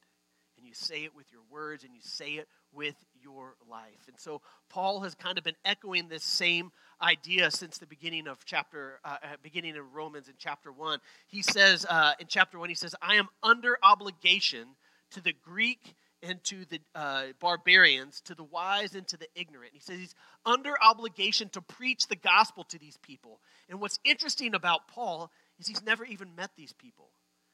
and 0.57 0.65
you 0.65 0.73
say 0.73 1.03
it 1.03 1.15
with 1.15 1.31
your 1.31 1.41
words 1.49 1.83
and 1.83 1.93
you 1.93 2.01
say 2.01 2.33
it 2.33 2.47
with 2.71 2.95
your 3.21 3.55
life. 3.69 4.07
And 4.07 4.19
so 4.19 4.41
Paul 4.69 5.01
has 5.01 5.15
kind 5.15 5.37
of 5.37 5.43
been 5.43 5.55
echoing 5.63 6.07
this 6.07 6.23
same 6.23 6.71
idea 7.01 7.51
since 7.51 7.77
the 7.77 7.85
beginning 7.85 8.27
of 8.27 8.45
chapter, 8.45 8.99
uh, 9.03 9.17
uh, 9.23 9.27
beginning 9.41 9.77
of 9.77 9.93
Romans 9.93 10.27
in 10.27 10.35
chapter 10.37 10.71
one. 10.71 10.99
He 11.27 11.41
says 11.41 11.85
uh, 11.89 12.13
in 12.19 12.27
chapter 12.27 12.59
one, 12.59 12.69
he 12.69 12.75
says, 12.75 12.95
"I 13.01 13.15
am 13.15 13.27
under 13.43 13.77
obligation 13.83 14.67
to 15.11 15.21
the 15.21 15.33
Greek." 15.33 15.95
And 16.23 16.43
to 16.45 16.65
the 16.65 16.79
uh, 16.95 17.23
barbarians, 17.39 18.21
to 18.21 18.35
the 18.35 18.43
wise 18.43 18.95
and 18.95 19.07
to 19.09 19.17
the 19.17 19.27
ignorant. 19.35 19.71
He 19.73 19.79
says 19.79 19.99
he's 19.99 20.15
under 20.45 20.73
obligation 20.81 21.49
to 21.49 21.61
preach 21.61 22.07
the 22.07 22.15
gospel 22.15 22.63
to 22.69 22.79
these 22.79 22.97
people. 22.97 23.39
And 23.69 23.79
what's 23.79 23.99
interesting 24.03 24.55
about 24.55 24.87
Paul 24.87 25.29
is 25.59 25.67
he's 25.67 25.83
never 25.83 26.03
even 26.03 26.35
met 26.35 26.51
these 26.57 26.73
people. 26.73 27.09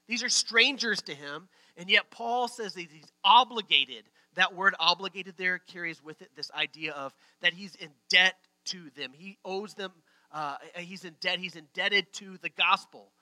These 0.08 0.22
are 0.22 0.28
strangers 0.28 1.02
to 1.02 1.14
him, 1.14 1.48
and 1.76 1.88
yet 1.90 2.10
Paul 2.10 2.48
says 2.48 2.74
that 2.74 2.80
he's 2.80 3.12
obligated. 3.24 4.04
That 4.34 4.54
word 4.54 4.74
obligated 4.78 5.34
there 5.36 5.58
carries 5.58 6.02
with 6.02 6.22
it 6.22 6.30
this 6.34 6.50
idea 6.52 6.92
of 6.92 7.14
that 7.40 7.52
he's 7.52 7.74
in 7.74 7.90
debt 8.08 8.34
to 8.66 8.90
them. 8.96 9.12
He 9.14 9.38
owes 9.44 9.74
them, 9.74 9.92
uh, 10.32 10.56
he's 10.76 11.04
in 11.04 11.14
debt, 11.20 11.38
he's 11.38 11.56
indebted 11.56 12.12
to 12.14 12.38
the 12.38 12.48
gospel. 12.48 13.12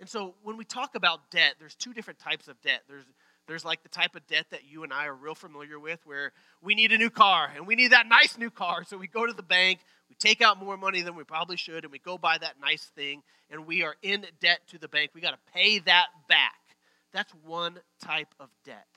And 0.00 0.08
so 0.08 0.34
when 0.42 0.56
we 0.56 0.64
talk 0.64 0.96
about 0.96 1.30
debt, 1.30 1.54
there's 1.58 1.74
two 1.74 1.92
different 1.92 2.18
types 2.18 2.48
of 2.48 2.60
debt. 2.62 2.82
There's 2.88 3.04
there's 3.46 3.64
like 3.64 3.82
the 3.82 3.88
type 3.88 4.16
of 4.16 4.26
debt 4.26 4.46
that 4.50 4.64
you 4.64 4.84
and 4.84 4.92
I 4.92 5.06
are 5.06 5.14
real 5.14 5.34
familiar 5.34 5.78
with 5.78 6.00
where 6.04 6.32
we 6.62 6.74
need 6.74 6.92
a 6.92 6.98
new 6.98 7.10
car 7.10 7.50
and 7.54 7.66
we 7.66 7.74
need 7.74 7.92
that 7.92 8.06
nice 8.08 8.38
new 8.38 8.50
car. 8.50 8.84
So 8.84 8.96
we 8.96 9.06
go 9.06 9.26
to 9.26 9.32
the 9.32 9.42
bank, 9.42 9.80
we 10.08 10.16
take 10.18 10.40
out 10.40 10.58
more 10.58 10.76
money 10.76 11.02
than 11.02 11.14
we 11.14 11.24
probably 11.24 11.56
should, 11.56 11.84
and 11.84 11.92
we 11.92 11.98
go 11.98 12.16
buy 12.16 12.38
that 12.38 12.60
nice 12.60 12.84
thing, 12.94 13.22
and 13.50 13.66
we 13.66 13.82
are 13.82 13.96
in 14.02 14.26
debt 14.40 14.60
to 14.68 14.78
the 14.78 14.88
bank. 14.88 15.10
We 15.14 15.20
got 15.20 15.32
to 15.32 15.52
pay 15.52 15.78
that 15.80 16.06
back. 16.28 16.54
That's 17.12 17.32
one 17.44 17.78
type 18.02 18.34
of 18.40 18.48
debt. 18.64 18.88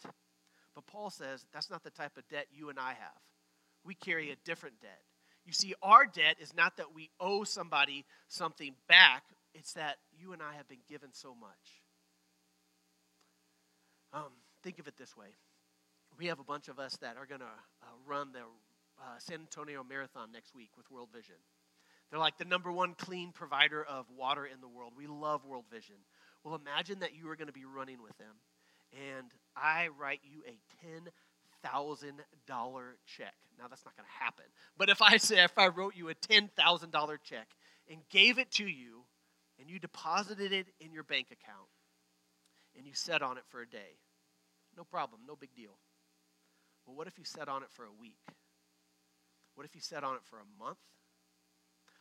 But 0.74 0.88
Paul 0.88 1.10
says 1.10 1.46
that's 1.54 1.70
not 1.70 1.84
the 1.84 1.90
type 1.90 2.18
of 2.18 2.28
debt 2.30 2.48
you 2.52 2.70
and 2.70 2.80
I 2.80 2.90
have. 2.90 3.22
We 3.84 3.96
carry 3.96 4.32
a 4.32 4.36
different 4.46 4.80
debt. 4.82 5.02
You 5.46 5.54
see, 5.54 5.74
our 5.82 6.06
debt 6.06 6.38
is 6.42 6.54
not 6.54 6.78
that 6.78 6.94
we 6.94 7.10
owe 7.20 7.44
somebody 7.44 8.06
something 8.28 8.76
back, 8.88 9.24
it's 9.54 9.74
that 9.74 9.98
you 10.20 10.34
and 10.34 10.42
I 10.42 10.56
have 10.56 10.68
been 10.68 10.84
given 10.90 11.10
so 11.14 11.34
much. 11.34 11.82
Um, 14.18 14.32
think 14.64 14.80
of 14.80 14.88
it 14.88 14.98
this 14.98 15.16
way 15.16 15.28
we 16.18 16.26
have 16.26 16.40
a 16.40 16.44
bunch 16.44 16.70
of 16.70 16.80
us 16.80 16.98
that 17.02 17.18
are 17.18 17.28
going 17.28 17.42
to 17.42 17.46
uh, 17.46 17.88
run 18.08 18.32
the 18.32 18.40
uh, 18.40 19.20
San 19.20 19.42
Antonio 19.42 19.84
Marathon 19.88 20.32
next 20.32 20.56
week 20.56 20.72
with 20.76 20.90
World 20.90 21.10
Vision. 21.14 21.36
They're 22.10 22.20
like 22.20 22.40
the 22.40 22.46
number 22.46 22.72
one 22.72 22.96
clean 22.96 23.32
provider 23.32 23.84
of 23.84 24.08
water 24.18 24.48
in 24.48 24.60
the 24.60 24.68
world. 24.68 24.94
We 24.98 25.06
love 25.06 25.46
World 25.46 25.66
Vision. 25.72 25.98
Well, 26.44 26.56
imagine 26.56 27.00
that 27.02 27.14
you 27.14 27.30
are 27.30 27.36
going 27.36 27.48
to 27.48 27.54
be 27.54 27.66
running 27.66 28.02
with 28.02 28.18
them, 28.18 28.34
and 28.92 29.28
I 29.56 29.90
write 30.00 30.22
you 30.24 30.42
a 30.48 30.58
ten 30.82 31.12
thousand 31.62 32.24
dollar 32.48 32.98
check. 33.06 33.36
Now 33.60 33.66
that's 33.68 33.86
not 33.86 33.96
going 33.96 34.08
to 34.08 34.24
happen. 34.24 34.46
But 34.80 34.90
if 34.90 35.02
I 35.02 35.18
say 35.18 35.44
if 35.44 35.58
I 35.60 35.68
wrote 35.68 35.96
you 35.96 36.10
a 36.10 36.16
ten 36.16 36.50
thousand 36.58 36.92
dollar 36.92 37.20
check 37.24 37.50
and 37.88 38.00
gave 38.10 38.40
it 38.40 38.50
to 38.54 38.66
you, 38.66 39.04
and 39.60 39.70
you 39.70 39.78
deposited 39.78 40.52
it 40.52 40.68
in 40.80 40.92
your 40.92 41.04
bank 41.04 41.28
account, 41.28 41.70
and 42.76 42.88
you 42.88 42.94
sat 42.96 43.22
on 43.22 43.38
it 43.38 43.44
for 43.50 43.62
a 43.62 43.68
day, 43.68 44.00
no 44.78 44.84
problem, 44.84 45.22
no 45.28 45.36
big 45.36 45.54
deal. 45.56 45.78
Well, 46.86 46.96
what 46.96 47.08
if 47.08 47.18
you 47.18 47.26
sat 47.26 47.50
on 47.50 47.64
it 47.64 47.70
for 47.72 47.84
a 47.84 47.92
week? 48.00 48.20
What 49.56 49.66
if 49.66 49.76
you 49.76 49.82
sat 49.82 50.04
on 50.04 50.16
it 50.16 50.22
for 50.30 50.38
a 50.38 50.64
month? 50.64 50.78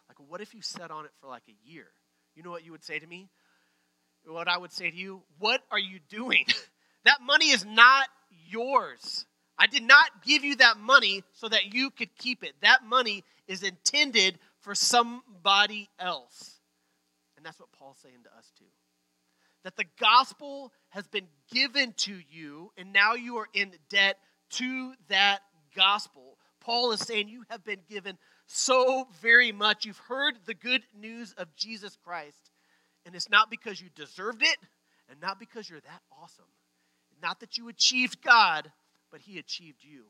Like, 0.09 0.19
what 0.29 0.41
if 0.41 0.55
you 0.55 0.63
sat 0.63 0.91
on 0.91 1.07
it 1.07 1.11
for 1.21 1.29
like 1.29 1.43
a 1.49 1.69
year? 1.69 1.87
You 2.35 2.43
know 2.43 2.51
what 2.51 2.65
you 2.65 2.73
would 2.73 2.85
say 2.85 2.99
to 2.99 3.07
me? 3.07 3.29
What 4.27 4.49
I 4.49 4.59
would 4.59 4.73
say 4.73 4.91
to 4.91 4.97
you? 4.97 5.23
What 5.39 5.63
are 5.71 5.79
you 5.79 5.99
doing? 6.09 6.45
that 7.05 7.21
money 7.23 7.51
is 7.51 7.65
not 7.65 8.09
yours. 8.49 9.25
I 9.59 9.67
did 9.67 9.83
not 9.83 10.23
give 10.25 10.45
you 10.45 10.57
that 10.57 10.77
money 10.79 11.25
so 11.33 11.49
that 11.49 11.73
you 11.73 11.91
could 11.91 12.15
keep 12.17 12.45
it. 12.45 12.53
That 12.61 12.85
money 12.85 13.25
is 13.49 13.63
intended 13.63 14.39
for 14.61 14.75
somebody 14.75 15.89
else. 15.99 16.61
And 17.37 17.47
that's 17.47 17.59
what 17.59 17.73
Paul's 17.73 17.99
saying 18.03 18.25
to 18.25 18.39
us 18.39 18.53
too. 18.59 18.67
That 19.67 19.77
the 19.77 19.85
gospel 19.99 20.73
has 20.91 21.09
been 21.09 21.27
given 21.53 21.93
to 21.97 22.17
you, 22.31 22.71
and 22.77 22.93
now 22.93 23.15
you 23.15 23.39
are 23.39 23.49
in 23.53 23.73
debt 23.89 24.17
to 24.51 24.93
that 25.09 25.41
gospel. 25.75 26.39
Paul 26.61 26.93
is 26.93 27.01
saying 27.01 27.29
you 27.29 27.43
have 27.51 27.65
been 27.65 27.81
given 27.89 28.17
so 28.47 29.09
very 29.21 29.51
much. 29.51 29.85
You've 29.85 29.99
heard 29.99 30.35
the 30.47 30.55
good 30.55 30.83
news 30.97 31.35
of 31.37 31.57
Jesus 31.57 31.99
Christ, 32.05 32.53
and 33.05 33.17
it's 33.17 33.29
not 33.29 33.51
because 33.51 33.81
you 33.81 33.89
deserved 33.97 34.45
it, 34.45 34.57
and 35.11 35.21
not 35.21 35.41
because 35.41 35.69
you're 35.69 35.81
that 35.81 36.03
awesome. 36.17 36.45
Not 37.21 37.41
that 37.41 37.59
you 37.59 37.69
achieved 37.69 38.23
God, 38.23 38.71
but 39.11 39.21
He 39.21 39.37
achieved 39.37 39.83
you. 39.83 40.05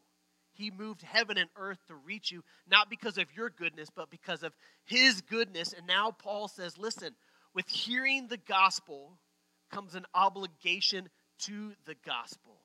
He 0.52 0.70
moved 0.70 1.00
heaven 1.00 1.38
and 1.38 1.48
earth 1.56 1.78
to 1.86 1.94
reach 1.94 2.30
you, 2.30 2.44
not 2.70 2.90
because 2.90 3.16
of 3.16 3.34
your 3.34 3.48
goodness, 3.48 3.88
but 3.88 4.10
because 4.10 4.42
of 4.42 4.52
His 4.84 5.22
goodness. 5.22 5.72
And 5.72 5.86
now 5.86 6.10
Paul 6.10 6.46
says, 6.46 6.76
listen, 6.76 7.14
with 7.54 7.70
hearing 7.70 8.28
the 8.28 8.36
gospel 8.36 9.16
comes 9.70 9.94
an 9.94 10.06
obligation 10.14 11.08
to 11.40 11.72
the 11.84 11.94
gospel. 12.04 12.62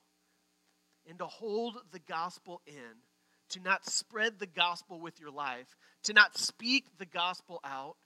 And 1.08 1.18
to 1.18 1.26
hold 1.26 1.76
the 1.90 1.98
gospel 1.98 2.60
in, 2.66 3.02
to 3.50 3.60
not 3.60 3.84
spread 3.84 4.38
the 4.38 4.46
gospel 4.46 5.00
with 5.00 5.20
your 5.20 5.30
life, 5.30 5.76
to 6.04 6.12
not 6.12 6.38
speak 6.38 6.84
the 6.98 7.06
gospel 7.06 7.60
out, 7.64 7.96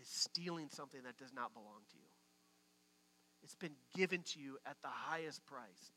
is 0.00 0.08
stealing 0.08 0.68
something 0.70 1.00
that 1.04 1.16
does 1.18 1.32
not 1.34 1.52
belong 1.52 1.82
to 1.90 1.96
you. 1.96 2.08
It's 3.42 3.54
been 3.54 3.76
given 3.94 4.22
to 4.32 4.40
you 4.40 4.58
at 4.66 4.76
the 4.82 4.88
highest 4.88 5.44
price. 5.46 5.92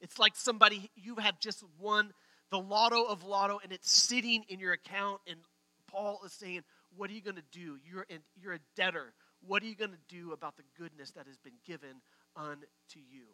It's 0.00 0.18
like 0.18 0.36
somebody, 0.36 0.90
you 0.94 1.16
have 1.16 1.38
just 1.40 1.64
won 1.80 2.12
the 2.50 2.58
lotto 2.58 3.04
of 3.04 3.24
lotto 3.24 3.58
and 3.62 3.72
it's 3.72 3.90
sitting 3.90 4.44
in 4.48 4.60
your 4.60 4.72
account. 4.72 5.20
And 5.26 5.38
Paul 5.90 6.20
is 6.24 6.32
saying, 6.32 6.62
What 6.96 7.10
are 7.10 7.12
you 7.12 7.22
going 7.22 7.36
to 7.36 7.42
do? 7.50 7.78
You're, 7.84 8.06
in, 8.08 8.18
you're 8.40 8.54
a 8.54 8.60
debtor. 8.76 9.14
What 9.46 9.62
are 9.62 9.66
you 9.66 9.76
going 9.76 9.90
to 9.92 10.14
do 10.14 10.32
about 10.32 10.56
the 10.56 10.62
goodness 10.78 11.10
that 11.12 11.26
has 11.26 11.36
been 11.38 11.58
given 11.66 12.00
unto 12.36 12.98
you? 12.98 13.26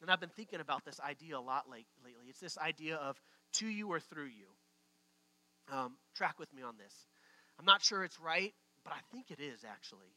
And 0.00 0.10
I've 0.10 0.20
been 0.20 0.30
thinking 0.30 0.60
about 0.60 0.84
this 0.84 0.98
idea 1.00 1.36
a 1.36 1.40
lot 1.40 1.68
late, 1.70 1.86
lately. 2.04 2.26
It's 2.28 2.40
this 2.40 2.58
idea 2.58 2.96
of 2.96 3.20
to 3.54 3.66
you 3.66 3.88
or 3.88 4.00
through 4.00 4.26
you. 4.26 4.46
Um, 5.72 5.96
track 6.14 6.38
with 6.38 6.52
me 6.54 6.62
on 6.62 6.76
this. 6.78 6.94
I'm 7.58 7.66
not 7.66 7.82
sure 7.82 8.02
it's 8.02 8.18
right, 8.18 8.54
but 8.82 8.92
I 8.92 8.98
think 9.12 9.30
it 9.30 9.40
is 9.40 9.64
actually. 9.64 10.16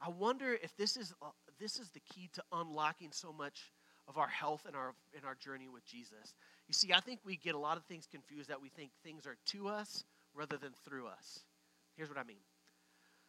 I 0.00 0.10
wonder 0.10 0.52
if 0.52 0.76
this 0.76 0.96
is, 0.96 1.14
uh, 1.22 1.30
this 1.60 1.78
is 1.78 1.88
the 1.90 2.00
key 2.00 2.28
to 2.34 2.42
unlocking 2.52 3.12
so 3.12 3.32
much 3.32 3.72
of 4.08 4.18
our 4.18 4.26
health 4.26 4.62
and 4.66 4.74
our 4.74 4.94
in 5.16 5.24
our 5.24 5.36
journey 5.36 5.68
with 5.68 5.84
Jesus. 5.86 6.34
You 6.66 6.74
see, 6.74 6.92
I 6.92 7.00
think 7.00 7.20
we 7.24 7.36
get 7.36 7.54
a 7.54 7.58
lot 7.58 7.76
of 7.76 7.84
things 7.84 8.06
confused 8.10 8.50
that 8.50 8.60
we 8.60 8.68
think 8.68 8.90
things 9.04 9.26
are 9.26 9.36
to 9.52 9.68
us 9.68 10.04
rather 10.34 10.56
than 10.56 10.72
through 10.84 11.06
us. 11.06 11.44
Here's 11.96 12.08
what 12.08 12.18
I 12.18 12.24
mean. 12.24 12.42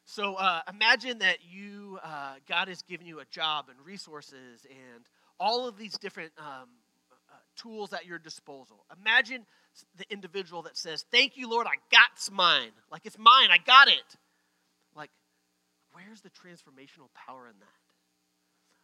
So 0.06 0.36
uh, 0.36 0.62
imagine 0.70 1.20
that 1.20 1.38
you 1.50 2.00
uh, 2.04 2.36
God 2.48 2.68
has 2.68 2.82
given 2.84 3.08
you 3.08 3.20
a 3.20 3.26
job 3.26 3.66
and 3.70 3.78
resources 3.86 4.66
and 4.70 5.06
all 5.40 5.68
of 5.68 5.78
these 5.78 5.98
different 5.98 6.32
um, 6.38 6.68
uh, 7.12 7.36
tools 7.56 7.94
at 7.94 8.06
your 8.06 8.20
disposal. 8.20 8.86
Imagine 9.02 9.46
the 9.98 10.06
individual 10.12 10.64
that 10.64 10.78
says, 10.78 11.06
"Thank 11.12 11.38
you, 11.38 11.50
Lord, 11.50 11.68
I 11.68 11.76
got's 11.92 12.30
mine. 12.30 12.72
Like 12.92 13.06
it's 13.06 13.18
mine. 13.18 13.50
I 13.50 13.58
got 13.66 13.88
it." 13.88 14.18
Like, 14.96 15.10
where's 15.94 16.22
the 16.22 16.30
transformational 16.30 17.10
power 17.14 17.48
in 17.48 17.58
that? 17.60 17.84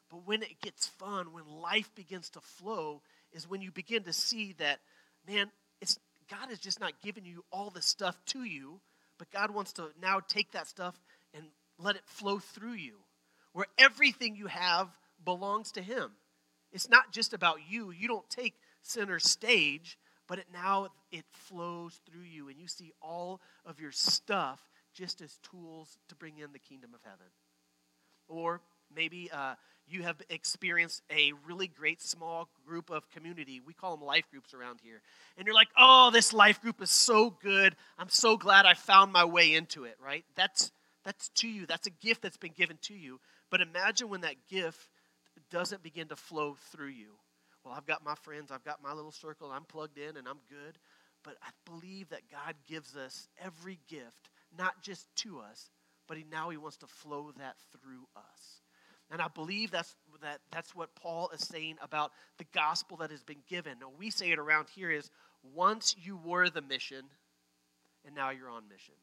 But 0.09 0.25
when 0.25 0.41
it 0.41 0.59
gets 0.61 0.87
fun, 0.87 1.33
when 1.33 1.45
life 1.45 1.93
begins 1.95 2.29
to 2.31 2.41
flow, 2.41 3.01
is 3.31 3.47
when 3.47 3.61
you 3.61 3.71
begin 3.71 4.03
to 4.03 4.13
see 4.13 4.53
that, 4.53 4.79
man, 5.27 5.51
it's 5.81 5.99
God 6.29 6.49
has 6.49 6.59
just 6.59 6.79
not 6.79 6.99
given 7.01 7.25
you 7.25 7.43
all 7.51 7.69
the 7.69 7.81
stuff 7.81 8.15
to 8.27 8.43
you, 8.43 8.79
but 9.19 9.29
God 9.29 9.51
wants 9.51 9.73
to 9.73 9.89
now 10.01 10.21
take 10.27 10.53
that 10.53 10.67
stuff 10.67 10.95
and 11.35 11.43
let 11.77 11.95
it 11.95 12.01
flow 12.05 12.39
through 12.39 12.73
you, 12.73 12.95
where 13.53 13.67
everything 13.77 14.35
you 14.35 14.47
have 14.47 14.87
belongs 15.23 15.71
to 15.73 15.81
Him. 15.81 16.11
It's 16.71 16.89
not 16.89 17.11
just 17.11 17.33
about 17.33 17.59
you. 17.69 17.91
You 17.91 18.07
don't 18.07 18.29
take 18.29 18.55
center 18.81 19.19
stage, 19.19 19.99
but 20.27 20.39
it 20.39 20.47
now 20.51 20.87
it 21.11 21.25
flows 21.31 21.99
through 22.09 22.23
you, 22.23 22.49
and 22.49 22.59
you 22.59 22.67
see 22.67 22.93
all 23.01 23.41
of 23.65 23.79
your 23.79 23.91
stuff 23.91 24.59
just 24.93 25.21
as 25.21 25.37
tools 25.43 25.97
to 26.07 26.15
bring 26.15 26.39
in 26.39 26.51
the 26.53 26.59
kingdom 26.59 26.93
of 26.93 27.03
heaven. 27.03 27.27
Or 28.27 28.61
maybe 28.95 29.29
uh, 29.31 29.55
you 29.87 30.03
have 30.03 30.21
experienced 30.29 31.01
a 31.11 31.33
really 31.47 31.67
great 31.67 32.01
small 32.01 32.47
group 32.65 32.89
of 32.89 33.09
community. 33.09 33.61
We 33.65 33.73
call 33.73 33.97
them 33.97 34.05
life 34.05 34.29
groups 34.29 34.53
around 34.53 34.79
here. 34.83 35.01
And 35.37 35.45
you're 35.45 35.55
like, 35.55 35.69
oh, 35.77 36.11
this 36.11 36.33
life 36.33 36.61
group 36.61 36.81
is 36.81 36.91
so 36.91 37.35
good. 37.41 37.75
I'm 37.97 38.09
so 38.09 38.37
glad 38.37 38.65
I 38.65 38.73
found 38.73 39.11
my 39.11 39.25
way 39.25 39.53
into 39.53 39.85
it, 39.85 39.95
right? 40.03 40.25
That's, 40.35 40.71
that's 41.03 41.29
to 41.29 41.47
you. 41.47 41.65
That's 41.65 41.87
a 41.87 41.91
gift 41.91 42.21
that's 42.21 42.37
been 42.37 42.53
given 42.55 42.77
to 42.83 42.93
you. 42.93 43.19
But 43.49 43.61
imagine 43.61 44.09
when 44.09 44.21
that 44.21 44.35
gift 44.49 44.89
doesn't 45.49 45.83
begin 45.83 46.07
to 46.09 46.15
flow 46.15 46.55
through 46.71 46.89
you. 46.89 47.13
Well, 47.63 47.73
I've 47.75 47.85
got 47.85 48.05
my 48.05 48.15
friends, 48.15 48.51
I've 48.51 48.63
got 48.63 48.81
my 48.83 48.93
little 48.93 49.11
circle, 49.11 49.51
I'm 49.51 49.65
plugged 49.65 49.97
in 49.97 50.17
and 50.17 50.27
I'm 50.27 50.39
good. 50.49 50.77
But 51.23 51.35
I 51.41 51.49
believe 51.65 52.09
that 52.09 52.31
God 52.31 52.55
gives 52.67 52.95
us 52.95 53.27
every 53.43 53.79
gift, 53.89 54.29
not 54.57 54.81
just 54.81 55.07
to 55.17 55.39
us, 55.39 55.69
but 56.07 56.17
he, 56.17 56.25
now 56.31 56.49
He 56.49 56.57
wants 56.57 56.77
to 56.77 56.87
flow 56.87 57.31
that 57.37 57.55
through 57.71 58.07
us. 58.15 58.61
And 59.11 59.21
I 59.21 59.27
believe 59.27 59.71
that's, 59.71 59.95
that, 60.21 60.39
that's 60.51 60.75
what 60.75 60.93
Paul 60.95 61.29
is 61.33 61.41
saying 61.41 61.77
about 61.81 62.11
the 62.37 62.45
gospel 62.53 62.97
that 62.97 63.11
has 63.11 63.23
been 63.23 63.43
given. 63.47 63.79
Now, 63.79 63.91
we 63.97 64.09
say 64.09 64.31
it 64.31 64.39
around 64.39 64.67
here 64.75 64.91
is 64.91 65.09
once 65.55 65.95
you 65.99 66.17
were 66.23 66.49
the 66.49 66.61
mission, 66.61 67.05
and 68.05 68.15
now 68.15 68.29
you're 68.29 68.49
on 68.49 68.67
mission. 68.69 68.93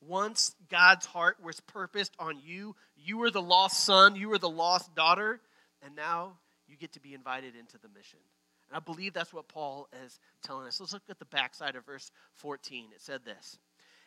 Once 0.00 0.54
God's 0.70 1.06
heart 1.06 1.36
was 1.42 1.60
purposed 1.60 2.12
on 2.18 2.40
you, 2.44 2.74
you 2.96 3.18
were 3.18 3.30
the 3.30 3.42
lost 3.42 3.84
son, 3.84 4.16
you 4.16 4.28
were 4.28 4.38
the 4.38 4.48
lost 4.48 4.94
daughter, 4.94 5.40
and 5.82 5.94
now 5.96 6.38
you 6.68 6.76
get 6.76 6.92
to 6.92 7.00
be 7.00 7.14
invited 7.14 7.54
into 7.56 7.78
the 7.78 7.88
mission. 7.88 8.20
And 8.68 8.76
I 8.76 8.80
believe 8.80 9.12
that's 9.12 9.32
what 9.32 9.48
Paul 9.48 9.88
is 10.04 10.18
telling 10.42 10.66
us. 10.66 10.78
Let's 10.78 10.92
look 10.92 11.02
at 11.08 11.18
the 11.18 11.24
backside 11.24 11.74
of 11.74 11.86
verse 11.86 12.10
14. 12.34 12.86
It 12.94 13.00
said 13.00 13.24
this 13.24 13.58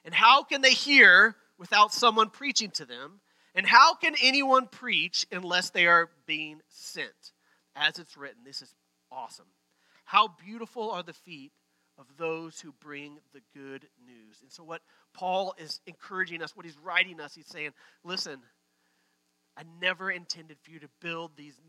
And 0.05 0.13
how 0.13 0.43
can 0.43 0.61
they 0.61 0.71
hear 0.71 1.35
without 1.57 1.93
someone 1.93 2.29
preaching 2.29 2.71
to 2.71 2.85
them? 2.85 3.19
And 3.53 3.65
how 3.65 3.95
can 3.95 4.15
anyone 4.21 4.67
preach 4.67 5.27
unless 5.31 5.69
they 5.71 5.87
are 5.87 6.09
being 6.25 6.61
sent? 6.69 7.33
As 7.75 7.99
it's 7.99 8.17
written, 8.17 8.43
this 8.45 8.61
is 8.61 8.73
awesome. 9.11 9.47
How 10.05 10.27
beautiful 10.27 10.91
are 10.91 11.03
the 11.03 11.13
feet 11.13 11.51
of 11.97 12.05
those 12.17 12.59
who 12.59 12.73
bring 12.81 13.17
the 13.33 13.41
good 13.53 13.85
news. 14.05 14.37
And 14.41 14.51
so, 14.51 14.63
what 14.63 14.81
Paul 15.13 15.53
is 15.57 15.79
encouraging 15.85 16.41
us, 16.41 16.55
what 16.55 16.65
he's 16.65 16.77
writing 16.83 17.19
us, 17.19 17.35
he's 17.35 17.47
saying, 17.47 17.71
listen, 18.03 18.39
I 19.57 19.63
never 19.79 20.09
intended 20.09 20.57
for 20.61 20.71
you 20.71 20.79
to 20.79 20.89
build 20.99 21.31
these 21.35 21.59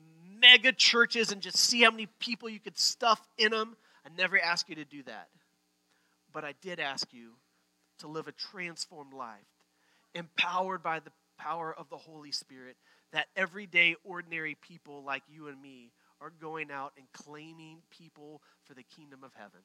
mega 0.41 0.73
churches 0.73 1.33
and 1.33 1.43
just 1.43 1.59
see 1.59 1.83
how 1.83 1.91
many 1.91 2.07
people 2.19 2.49
you 2.49 2.61
could 2.61 2.79
stuff 2.79 3.21
in 3.37 3.51
them. 3.51 3.77
I 4.07 4.09
never 4.17 4.41
asked 4.41 4.69
you 4.69 4.77
to 4.77 4.85
do 4.85 5.03
that. 5.05 5.29
But 6.33 6.45
I 6.45 6.55
did 6.62 6.81
ask 6.81 7.12
you 7.12 7.33
to 7.99 8.09
live 8.09 8.27
a 8.27 8.33
transformed 8.33 9.12
life, 9.12 9.39
empowered 10.15 10.83
by 10.83 11.01
the 11.01 11.12
power 11.39 11.75
of 11.77 11.89
the 11.89 11.97
Holy 11.97 12.33
Spirit 12.33 12.77
that 13.12 13.27
everyday, 13.37 13.97
ordinary 14.05 14.57
people 14.61 15.03
like 15.05 15.23
you 15.29 15.49
and 15.49 15.61
me 15.61 15.91
are 16.21 16.33
going 16.41 16.71
out 16.71 16.93
and 16.97 17.07
claiming 17.12 17.79
people 17.91 18.41
for 18.65 18.75
the 18.75 18.83
kingdom 18.83 19.25
of 19.25 19.33
heaven. 19.35 19.61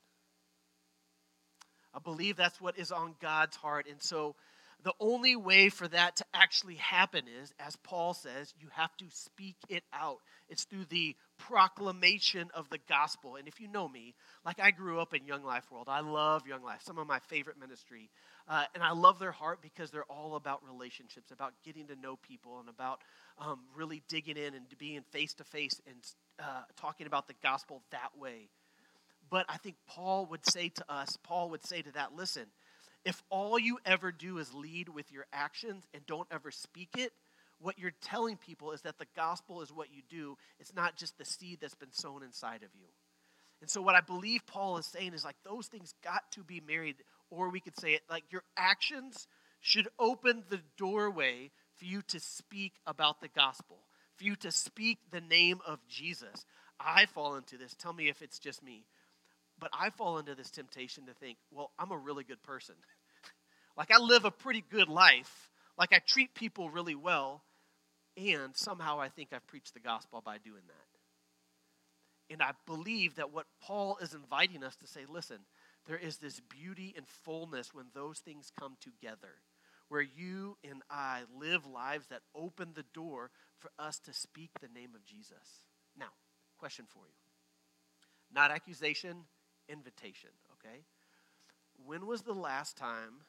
I 1.94 2.00
believe 2.00 2.36
that's 2.36 2.60
what 2.60 2.78
is 2.78 2.92
on 2.92 3.16
God's 3.22 3.56
heart. 3.56 3.88
And 3.90 4.02
so 4.02 4.36
the 4.84 4.94
only 5.00 5.36
way 5.36 5.70
for 5.70 5.88
that 5.88 6.18
to 6.18 6.26
actually 6.34 6.76
happen 6.76 7.24
is, 7.42 7.52
as 7.60 7.76
Paul 7.78 8.14
says, 8.14 8.54
you 8.60 8.68
have 8.74 8.96
to 8.98 9.06
speak 9.10 9.56
it 9.70 9.84
out. 9.92 10.20
It's 10.50 10.66
through 10.66 10.86
the 10.86 11.16
proclamation 11.40 12.50
of 12.54 12.70
the 12.70 12.78
gospel. 12.88 13.36
And 13.36 13.48
if 13.48 13.60
you 13.60 13.68
know 13.68 13.90
me, 13.90 14.14
like 14.46 14.60
I 14.60 14.72
grew 14.72 15.00
up 15.00 15.14
in 15.14 15.26
Young 15.26 15.44
Life 15.44 15.72
World, 15.72 15.88
I 15.90 16.02
love 16.02 16.48
Young 16.48 16.64
Life, 16.64 16.82
some 16.84 17.00
of 17.00 17.08
my 17.08 17.20
favorite 17.20 17.60
ministry. 17.60 18.10
Uh, 18.48 18.64
and 18.76 18.84
I 18.84 18.92
love 18.92 19.20
their 19.20 19.32
heart 19.32 19.62
because 19.62 19.92
they're 19.92 20.10
all 20.10 20.36
about 20.36 20.62
relationships, 20.66 21.32
about 21.32 21.54
getting 21.66 21.88
to 21.88 21.96
know 21.96 22.16
people, 22.16 22.60
and 22.60 22.70
about 22.70 23.02
um, 23.40 23.60
really 23.76 24.04
digging 24.08 24.38
in 24.38 24.54
and 24.54 24.66
being 24.78 25.02
face 25.12 25.34
to 25.36 25.44
face 25.44 25.82
and 25.88 25.98
uh, 26.40 26.62
talking 26.80 27.08
about 27.08 27.28
the 27.28 27.34
gospel 27.42 27.82
that 27.92 28.18
way. 28.18 28.50
But 29.30 29.46
I 29.50 29.58
think 29.58 29.76
Paul 29.88 30.28
would 30.28 30.46
say 30.50 30.70
to 30.70 30.86
us, 30.88 31.18
Paul 31.24 31.50
would 31.50 31.66
say 31.66 31.82
to 31.82 31.92
that, 31.94 32.16
listen, 32.16 32.46
if 33.08 33.24
all 33.30 33.58
you 33.58 33.80
ever 33.86 34.12
do 34.12 34.38
is 34.38 34.54
lead 34.54 34.90
with 34.90 35.14
your 35.14 35.26
actions 35.32 35.86
and 35.94 36.06
don't 36.06 36.28
ever 36.30 36.52
speak 36.52 36.90
it, 36.98 37.14
what 37.62 37.80
you're 37.80 37.94
telling 38.02 38.36
people 38.36 38.74
is 38.74 38.82
that 38.82 38.98
the 38.98 39.08
gospel 39.16 39.62
is 39.62 39.72
what 39.72 39.94
you 39.94 40.02
do. 40.10 40.38
It's 40.60 40.76
not 40.76 40.98
just 40.98 41.18
the 41.18 41.24
seed 41.24 41.60
that's 41.62 41.74
been 41.74 41.94
sown 41.94 42.22
inside 42.22 42.64
of 42.64 42.70
you. 42.76 42.88
And 43.62 43.70
so, 43.70 43.82
what 43.82 43.96
I 43.96 44.02
believe 44.02 44.42
Paul 44.46 44.78
is 44.78 44.86
saying 44.86 45.14
is 45.14 45.24
like 45.24 45.38
those 45.46 45.68
things 45.68 45.94
got 46.04 46.22
to 46.34 46.44
be 46.44 46.60
married, 46.60 46.98
or 47.32 47.50
we 47.50 47.62
could 47.62 47.80
say 47.80 47.94
it 47.94 48.02
like 48.10 48.26
your 48.30 48.44
actions 48.58 49.26
should 49.62 49.88
open 49.98 50.44
the 50.50 50.60
doorway 50.78 51.50
for 51.78 51.86
you 51.86 52.02
to 52.10 52.20
speak 52.20 52.74
about 52.86 53.22
the 53.22 53.30
gospel, 53.30 53.78
for 54.18 54.26
you 54.26 54.36
to 54.36 54.52
speak 54.52 54.98
the 55.12 55.22
name 55.22 55.62
of 55.66 55.80
Jesus. 55.88 56.46
I 56.78 57.06
fall 57.06 57.36
into 57.38 57.58
this. 57.58 57.74
Tell 57.74 57.94
me 57.94 58.10
if 58.10 58.22
it's 58.22 58.38
just 58.38 58.62
me. 58.62 58.84
But 59.60 59.72
I 59.74 59.90
fall 59.90 60.20
into 60.20 60.36
this 60.36 60.52
temptation 60.52 61.08
to 61.08 61.14
think, 61.14 61.38
well, 61.52 61.72
I'm 61.80 61.92
a 61.92 61.98
really 61.98 62.24
good 62.24 62.44
person. 62.44 62.76
Like 63.78 63.92
I 63.92 64.00
live 64.00 64.26
a 64.26 64.32
pretty 64.32 64.64
good 64.70 64.90
life. 64.90 65.52
Like 65.78 65.94
I 65.94 66.00
treat 66.00 66.34
people 66.34 66.70
really 66.70 66.96
well. 66.96 67.44
And 68.18 68.56
somehow 68.56 69.00
I 69.00 69.10
think 69.10 69.30
I've 69.32 69.46
preached 69.46 69.76
the 69.76 69.80
gospel 69.80 70.22
by 70.26 70.40
doing 70.40 70.64
that. 70.68 72.34
And 72.34 72.42
I 72.42 72.52
believe 72.66 73.16
that 73.16 73.32
what 73.32 73.46
Paul 73.62 74.00
is 74.02 74.14
inviting 74.14 74.64
us 74.64 74.76
to 74.78 74.88
say, 74.88 75.02
listen, 75.08 75.38
there 75.86 75.98
is 75.98 76.18
this 76.18 76.42
beauty 76.42 76.94
and 76.98 77.08
fullness 77.08 77.74
when 77.74 77.86
those 77.94 78.20
things 78.20 78.52
come 78.60 78.76
together, 78.82 79.36
where 79.88 80.02
you 80.02 80.58
and 80.70 80.82
I 80.90 81.22
live 81.40 81.66
lives 81.66 82.08
that 82.08 82.22
open 82.36 82.72
the 82.74 82.84
door 82.94 83.30
for 83.60 83.72
us 83.80 84.00
to 84.00 84.14
speak 84.14 84.50
the 84.60 84.68
name 84.68 84.90
of 84.94 85.06
Jesus. 85.06 85.62
Now, 85.98 86.10
question 86.58 86.86
for 86.90 87.04
you. 87.08 87.14
Not 88.34 88.52
accusation, 88.52 89.24
invitation, 89.70 90.32
okay? 90.54 90.82
When 91.86 92.06
was 92.06 92.24
the 92.24 92.34
last 92.34 92.76
time 92.76 93.22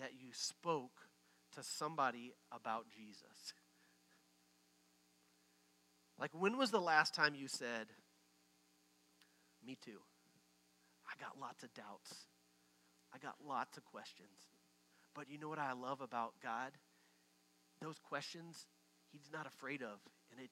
that 0.00 0.12
you 0.18 0.28
spoke 0.32 1.08
to 1.54 1.62
somebody 1.62 2.32
about 2.52 2.86
Jesus? 2.88 3.54
Like, 6.18 6.30
when 6.32 6.58
was 6.58 6.70
the 6.70 6.80
last 6.80 7.14
time 7.14 7.34
you 7.34 7.48
said, 7.48 7.86
Me 9.66 9.76
too? 9.82 10.00
I 11.06 11.22
got 11.22 11.40
lots 11.40 11.64
of 11.64 11.72
doubts. 11.74 12.14
I 13.12 13.18
got 13.18 13.36
lots 13.46 13.76
of 13.76 13.84
questions. 13.84 14.48
But 15.14 15.28
you 15.28 15.38
know 15.38 15.48
what 15.48 15.58
I 15.58 15.72
love 15.72 16.00
about 16.00 16.34
God? 16.42 16.72
Those 17.80 17.98
questions, 17.98 18.66
He's 19.10 19.30
not 19.32 19.46
afraid 19.46 19.82
of. 19.82 19.98
And 20.30 20.40
it, 20.40 20.50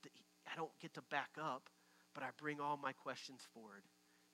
I 0.50 0.56
don't 0.56 0.72
get 0.80 0.94
to 0.94 1.02
back 1.10 1.30
up, 1.40 1.68
but 2.14 2.24
I 2.24 2.28
bring 2.40 2.60
all 2.60 2.76
my 2.76 2.92
questions 2.92 3.42
forward, 3.54 3.84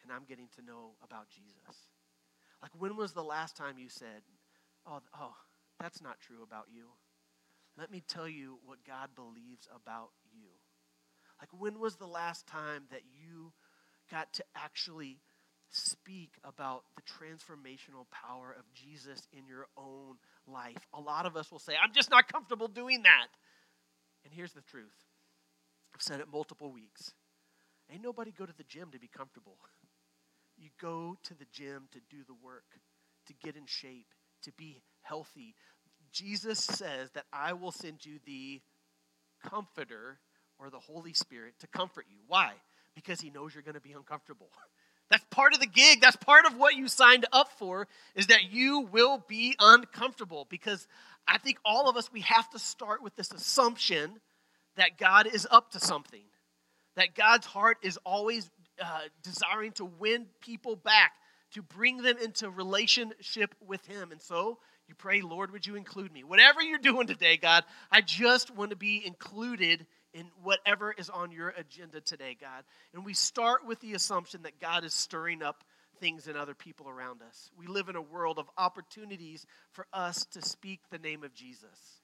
and 0.03 0.11
I'm 0.11 0.25
getting 0.25 0.49
to 0.57 0.63
know 0.65 0.93
about 1.03 1.29
Jesus. 1.29 1.89
Like, 2.63 2.71
when 2.79 2.97
was 2.97 3.13
the 3.13 3.25
last 3.25 3.57
time 3.57 3.77
you 3.77 3.89
said, 3.91 4.23
Oh, 4.87 5.01
oh 5.19 5.35
that's 5.81 6.03
not 6.03 6.21
true 6.21 6.43
about 6.43 6.67
you? 6.73 6.87
Let 7.77 7.91
me 7.91 8.03
tell 8.07 8.29
you 8.29 8.59
what 8.65 8.85
God 8.87 9.11
believes 9.17 9.69
about 9.75 10.11
you. 10.33 10.49
Like, 11.41 11.51
when 11.61 11.81
was 11.81 11.97
the 11.97 12.07
last 12.07 12.47
time 12.47 12.85
that 12.91 13.03
you 13.13 13.53
got 14.11 14.33
to 14.35 14.45
actually 14.55 15.19
speak 15.71 16.31
about 16.45 16.85
the 16.95 17.03
transformational 17.03 18.07
power 18.13 18.55
of 18.57 18.65
Jesus 18.73 19.27
in 19.33 19.47
your 19.47 19.67
own 19.77 20.17
life? 20.47 20.87
A 20.95 21.01
lot 21.01 21.27
of 21.27 21.37
us 21.37 21.51
will 21.51 21.59
say, 21.59 21.73
I'm 21.73 21.93
just 21.93 22.11
not 22.11 22.29
comfortable 22.33 22.69
doing 22.69 23.03
that. 23.03 23.27
And 24.25 24.33
here's 24.33 24.53
the 24.53 24.63
truth 24.63 24.95
I've 25.95 26.03
said 26.03 26.21
it 26.21 26.29
multiple 26.33 26.73
weeks. 26.73 27.13
Ain't 27.93 28.03
nobody 28.03 28.33
go 28.33 28.47
to 28.47 28.57
the 28.57 28.65
gym 28.65 28.91
to 28.93 28.99
be 28.99 29.09
comfortable. 29.09 29.57
You 30.57 30.71
go 30.81 31.17
to 31.25 31.35
the 31.35 31.47
gym 31.53 31.89
to 31.93 31.99
do 32.09 32.23
the 32.27 32.35
work, 32.43 32.65
to 33.27 33.35
get 33.45 33.57
in 33.57 33.67
shape, 33.67 34.07
to 34.45 34.53
be 34.53 34.83
healthy. 35.03 35.55
Jesus 36.13 36.61
says 36.61 37.11
that 37.11 37.25
I 37.33 37.53
will 37.53 37.73
send 37.73 38.05
you 38.05 38.19
the 38.25 38.61
comforter 39.43 40.19
or 40.59 40.71
the 40.71 40.79
Holy 40.79 41.13
Spirit 41.13 41.55
to 41.61 41.67
comfort 41.67 42.07
you. 42.09 42.19
Why? 42.27 42.53
Because 42.95 43.21
he 43.21 43.31
knows 43.31 43.55
you're 43.55 43.63
going 43.63 43.75
to 43.75 43.81
be 43.81 43.93
uncomfortable. 43.93 44.49
That's 45.11 45.25
part 45.31 45.53
of 45.53 45.61
the 45.61 45.67
gig. 45.67 46.01
That's 46.01 46.17
part 46.17 46.47
of 46.47 46.57
what 46.57 46.77
you 46.77 46.89
signed 46.89 47.27
up 47.33 47.51
for 47.59 47.87
is 48.15 48.29
that 48.29 48.51
you 48.51 48.89
will 48.91 49.23
be 49.29 49.55
uncomfortable 49.61 50.47
because 50.49 50.87
I 51.29 51.39
think 51.39 51.59
all 51.65 51.91
of 51.91 51.97
us 51.97 52.11
we 52.13 52.21
have 52.23 52.49
to 52.51 52.59
start 52.59 53.03
with 53.03 53.15
this 53.15 53.31
assumption 53.31 54.21
that 54.77 54.99
God 54.99 55.27
is 55.27 55.47
up 55.51 55.73
to 55.73 55.81
something. 55.81 56.25
That 56.97 57.15
God's 57.15 57.47
heart 57.47 57.79
is 57.83 57.99
always 58.05 58.51
uh, 58.83 59.01
desiring 59.23 59.73
to 59.73 59.85
win 59.85 60.27
people 60.41 60.77
back, 60.77 61.13
to 61.55 61.63
bring 61.63 61.99
them 61.99 62.17
into 62.23 62.51
relationship 62.51 63.55
with 63.67 63.85
Him. 63.87 64.13
And 64.13 64.21
so 64.21 64.59
you 64.89 64.95
pray, 64.95 65.23
Lord, 65.23 65.51
would 65.53 65.67
you 65.67 65.77
include 65.77 66.13
me? 66.13 66.25
Whatever 66.25 66.63
you're 66.63 66.79
doing 66.79 67.07
today, 67.07 67.37
God, 67.37 67.65
I 67.91 68.01
just 68.01 68.55
want 68.55 68.71
to 68.71 68.77
be 68.77 69.05
included 69.05 69.87
in 70.13 70.27
whatever 70.43 70.93
is 70.93 71.11
on 71.11 71.33
your 71.33 71.49
agenda 71.49 72.01
today, 72.01 72.37
God. 72.41 72.65
And 72.93 73.05
we 73.05 73.15
start 73.15 73.67
with 73.67 73.81
the 73.81 73.95
assumption 73.95 74.43
that 74.43 74.61
God 74.61 74.85
is 74.85 74.95
stirring 74.95 75.43
up 75.43 75.65
things 76.01 76.29
in 76.29 76.37
other 76.37 76.55
people 76.55 76.89
around 76.89 77.23
us. 77.23 77.51
We 77.59 77.67
live 77.67 77.89
in 77.89 77.97
a 77.97 78.03
world 78.03 78.39
of 78.39 78.51
opportunities 78.59 79.47
for 79.73 79.87
us 79.93 80.27
to 80.33 80.43
speak 80.43 80.81
the 80.91 80.99
name 80.99 81.25
of 81.25 81.35
Jesus. 81.35 82.01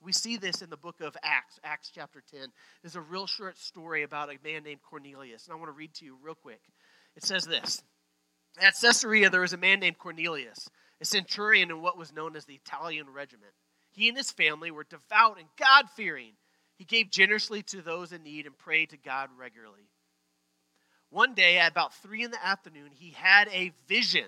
We 0.00 0.12
see 0.12 0.36
this 0.36 0.62
in 0.62 0.70
the 0.70 0.76
book 0.76 1.00
of 1.00 1.16
Acts, 1.22 1.60
Acts 1.62 1.90
chapter 1.94 2.22
10. 2.32 2.48
There's 2.82 2.96
a 2.96 3.00
real 3.00 3.26
short 3.26 3.58
story 3.58 4.02
about 4.02 4.30
a 4.30 4.38
man 4.42 4.64
named 4.64 4.82
Cornelius, 4.82 5.46
and 5.46 5.54
I 5.54 5.56
want 5.56 5.68
to 5.68 5.72
read 5.72 5.94
to 5.94 6.04
you 6.04 6.18
real 6.22 6.34
quick. 6.34 6.60
It 7.14 7.24
says 7.24 7.44
this 7.44 7.82
At 8.60 8.74
Caesarea, 8.80 9.30
there 9.30 9.40
was 9.40 9.52
a 9.52 9.58
man 9.58 9.80
named 9.80 9.98
Cornelius, 9.98 10.68
a 11.00 11.04
centurion 11.04 11.70
in 11.70 11.80
what 11.80 11.98
was 11.98 12.12
known 12.12 12.36
as 12.36 12.44
the 12.44 12.54
Italian 12.54 13.10
regiment. 13.10 13.52
He 13.90 14.08
and 14.08 14.16
his 14.16 14.30
family 14.30 14.70
were 14.70 14.84
devout 14.84 15.38
and 15.38 15.48
God 15.56 15.90
fearing 15.96 16.32
he 16.76 16.84
gave 16.84 17.10
generously 17.10 17.62
to 17.64 17.82
those 17.82 18.12
in 18.12 18.22
need 18.22 18.46
and 18.46 18.56
prayed 18.58 18.90
to 18.90 18.96
God 18.96 19.30
regularly. 19.38 19.88
One 21.10 21.34
day, 21.34 21.58
at 21.58 21.70
about 21.70 21.94
three 21.94 22.24
in 22.24 22.30
the 22.30 22.44
afternoon, 22.44 22.90
he 22.90 23.10
had 23.10 23.48
a 23.52 23.72
vision. 23.86 24.26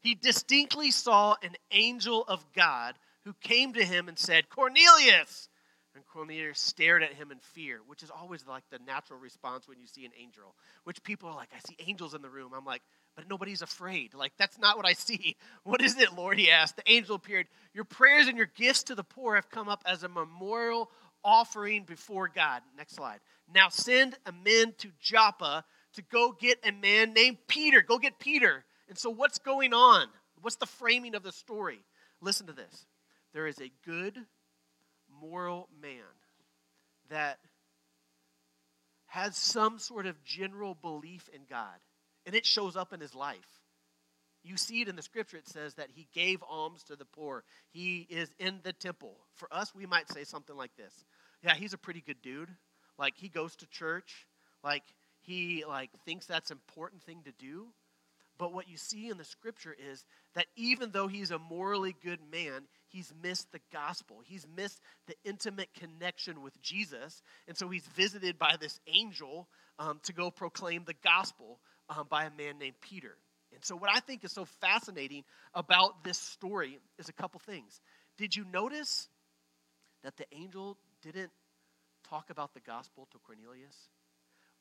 He 0.00 0.14
distinctly 0.14 0.90
saw 0.90 1.36
an 1.42 1.54
angel 1.70 2.24
of 2.26 2.44
God 2.52 2.94
who 3.24 3.34
came 3.40 3.74
to 3.74 3.84
him 3.84 4.08
and 4.08 4.18
said, 4.18 4.48
Cornelius! 4.48 5.48
And 5.94 6.04
Cornelius 6.06 6.58
stared 6.58 7.04
at 7.04 7.12
him 7.12 7.30
in 7.30 7.38
fear, 7.38 7.78
which 7.86 8.02
is 8.02 8.10
always 8.10 8.46
like 8.46 8.64
the 8.70 8.80
natural 8.80 9.20
response 9.20 9.68
when 9.68 9.78
you 9.78 9.86
see 9.86 10.04
an 10.04 10.12
angel, 10.20 10.56
which 10.82 11.02
people 11.04 11.28
are 11.28 11.36
like, 11.36 11.50
I 11.54 11.60
see 11.60 11.76
angels 11.86 12.14
in 12.14 12.22
the 12.22 12.28
room. 12.28 12.52
I'm 12.56 12.64
like, 12.64 12.82
but 13.16 13.28
nobody's 13.28 13.62
afraid. 13.62 14.14
Like, 14.14 14.32
that's 14.38 14.58
not 14.58 14.76
what 14.76 14.86
I 14.86 14.92
see. 14.92 15.36
What 15.64 15.80
is 15.80 15.98
it, 15.98 16.12
Lord? 16.12 16.38
He 16.38 16.50
asked. 16.50 16.76
The 16.76 16.92
angel 16.92 17.16
appeared. 17.16 17.46
Your 17.72 17.84
prayers 17.84 18.28
and 18.28 18.36
your 18.36 18.50
gifts 18.54 18.82
to 18.84 18.94
the 18.94 19.02
poor 19.02 19.34
have 19.34 19.48
come 19.48 19.68
up 19.68 19.82
as 19.86 20.02
a 20.02 20.08
memorial 20.08 20.90
offering 21.24 21.84
before 21.84 22.28
God. 22.28 22.60
Next 22.76 22.96
slide. 22.96 23.20
Now 23.52 23.70
send 23.70 24.16
a 24.26 24.32
man 24.32 24.74
to 24.78 24.88
Joppa 25.00 25.64
to 25.94 26.02
go 26.02 26.32
get 26.38 26.58
a 26.64 26.72
man 26.72 27.14
named 27.14 27.38
Peter. 27.48 27.80
Go 27.80 27.98
get 27.98 28.18
Peter. 28.18 28.64
And 28.88 28.98
so, 28.98 29.08
what's 29.10 29.38
going 29.38 29.72
on? 29.72 30.08
What's 30.42 30.56
the 30.56 30.66
framing 30.66 31.14
of 31.14 31.22
the 31.22 31.32
story? 31.32 31.80
Listen 32.20 32.46
to 32.48 32.52
this. 32.52 32.86
There 33.32 33.46
is 33.46 33.58
a 33.60 33.72
good, 33.86 34.18
moral 35.20 35.68
man 35.80 36.02
that 37.08 37.38
has 39.06 39.36
some 39.36 39.78
sort 39.78 40.06
of 40.06 40.22
general 40.24 40.74
belief 40.74 41.28
in 41.32 41.42
God, 41.48 41.78
and 42.26 42.34
it 42.34 42.46
shows 42.46 42.76
up 42.76 42.92
in 42.92 43.00
his 43.00 43.14
life. 43.14 43.60
You 44.42 44.58
see 44.58 44.82
it 44.82 44.88
in 44.88 44.96
the 44.96 45.02
scripture, 45.02 45.38
it 45.38 45.48
says 45.48 45.74
that 45.74 45.88
he 45.90 46.06
gave 46.12 46.42
alms 46.42 46.84
to 46.84 46.96
the 46.96 47.06
poor. 47.06 47.44
He 47.70 48.06
is 48.10 48.30
in 48.38 48.60
the 48.62 48.74
temple. 48.74 49.16
For 49.34 49.48
us, 49.50 49.74
we 49.74 49.86
might 49.86 50.10
say 50.10 50.24
something 50.24 50.56
like 50.56 50.76
this 50.76 50.92
yeah, 51.44 51.54
he's 51.54 51.74
a 51.74 51.78
pretty 51.78 52.00
good 52.00 52.22
dude. 52.22 52.48
Like 52.98 53.14
he 53.16 53.28
goes 53.28 53.54
to 53.56 53.66
church. 53.66 54.26
Like 54.62 54.82
he 55.20 55.64
like 55.66 55.90
thinks 56.04 56.26
that's 56.26 56.50
an 56.50 56.56
important 56.56 57.02
thing 57.02 57.22
to 57.24 57.32
do. 57.32 57.66
But 58.36 58.52
what 58.52 58.68
you 58.68 58.76
see 58.76 59.08
in 59.10 59.16
the 59.16 59.24
scripture 59.24 59.76
is 59.92 60.04
that 60.34 60.46
even 60.56 60.90
though 60.90 61.06
he's 61.06 61.30
a 61.30 61.38
morally 61.38 61.94
good 62.02 62.18
man, 62.32 62.62
he's 62.88 63.12
missed 63.22 63.52
the 63.52 63.60
gospel. 63.72 64.22
He's 64.24 64.44
missed 64.56 64.80
the 65.06 65.14
intimate 65.24 65.68
connection 65.78 66.42
with 66.42 66.60
Jesus. 66.60 67.22
And 67.46 67.56
so 67.56 67.68
he's 67.68 67.86
visited 67.86 68.36
by 68.36 68.56
this 68.60 68.80
angel 68.88 69.48
um, 69.78 70.00
to 70.04 70.12
go 70.12 70.32
proclaim 70.32 70.82
the 70.84 70.96
gospel 71.04 71.60
um, 71.88 72.06
by 72.08 72.24
a 72.24 72.30
man 72.30 72.58
named 72.58 72.76
Peter. 72.80 73.16
And 73.52 73.64
so, 73.64 73.76
what 73.76 73.90
I 73.94 74.00
think 74.00 74.24
is 74.24 74.32
so 74.32 74.44
fascinating 74.44 75.24
about 75.54 76.04
this 76.04 76.18
story 76.18 76.78
is 76.98 77.08
a 77.08 77.12
couple 77.12 77.40
things. 77.40 77.80
Did 78.16 78.34
you 78.34 78.44
notice 78.52 79.08
that 80.02 80.16
the 80.16 80.26
angel 80.32 80.76
didn't 81.02 81.30
talk 82.08 82.30
about 82.30 82.54
the 82.54 82.60
gospel 82.60 83.08
to 83.12 83.18
Cornelius? 83.18 83.76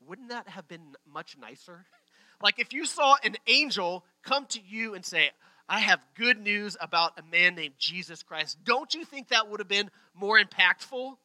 Wouldn't 0.06 0.30
that 0.30 0.48
have 0.48 0.68
been 0.68 0.96
much 1.12 1.38
nicer? 1.40 1.86
like 2.42 2.60
if 2.60 2.74
you 2.74 2.86
saw 2.86 3.16
an 3.24 3.36
angel 3.48 4.04
come 4.24 4.46
to 4.48 4.60
you 4.62 4.96
and 4.96 5.06
say, 5.06 5.32
I 5.68 5.80
have 5.80 6.00
good 6.16 6.40
news 6.40 6.76
about 6.80 7.18
a 7.18 7.24
man 7.32 7.56
named 7.56 7.76
Jesus 7.78 8.22
Christ, 8.22 8.58
don't 8.64 8.94
you 8.94 9.06
think 9.06 9.30
that 9.30 9.50
would 9.50 9.60
have 9.60 9.68
been 9.68 9.90
more 10.14 10.40
impactful? 10.40 11.16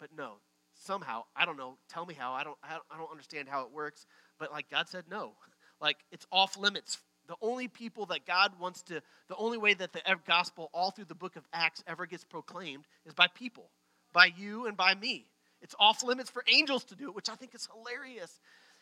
But 0.00 0.10
no, 0.16 0.34
somehow, 0.82 1.24
I 1.36 1.44
don't 1.44 1.56
know, 1.56 1.76
tell 1.88 2.06
me 2.06 2.14
how, 2.14 2.32
I 2.32 2.44
don't, 2.44 2.56
I 2.62 2.96
don't 2.96 3.10
understand 3.10 3.48
how 3.48 3.62
it 3.62 3.70
works, 3.72 4.06
but 4.38 4.52
like 4.52 4.70
God 4.70 4.88
said, 4.88 5.04
no. 5.10 5.32
Like 5.80 5.96
it's 6.12 6.24
off 6.30 6.56
limits 6.56 6.98
the 7.26 7.34
only 7.42 7.68
people 7.68 8.06
that 8.06 8.26
God 8.26 8.52
wants 8.60 8.82
to, 8.84 9.02
the 9.28 9.36
only 9.36 9.58
way 9.58 9.74
that 9.74 9.92
the 9.92 10.00
gospel 10.26 10.70
all 10.72 10.92
through 10.92 11.06
the 11.06 11.14
book 11.14 11.36
of 11.36 11.42
Acts 11.52 11.82
ever 11.86 12.06
gets 12.06 12.24
proclaimed 12.24 12.84
is 13.06 13.12
by 13.12 13.26
people 13.26 13.68
by 14.14 14.30
you 14.38 14.66
and 14.66 14.78
by 14.78 14.94
me. 14.94 15.26
It's 15.60 15.74
off 15.78 16.02
limits 16.02 16.30
for 16.30 16.42
angels 16.48 16.84
to 16.84 16.94
do 16.94 17.08
it, 17.08 17.14
which 17.14 17.28
I 17.28 17.34
think 17.34 17.54
is 17.54 17.68
hilarious. 17.74 18.40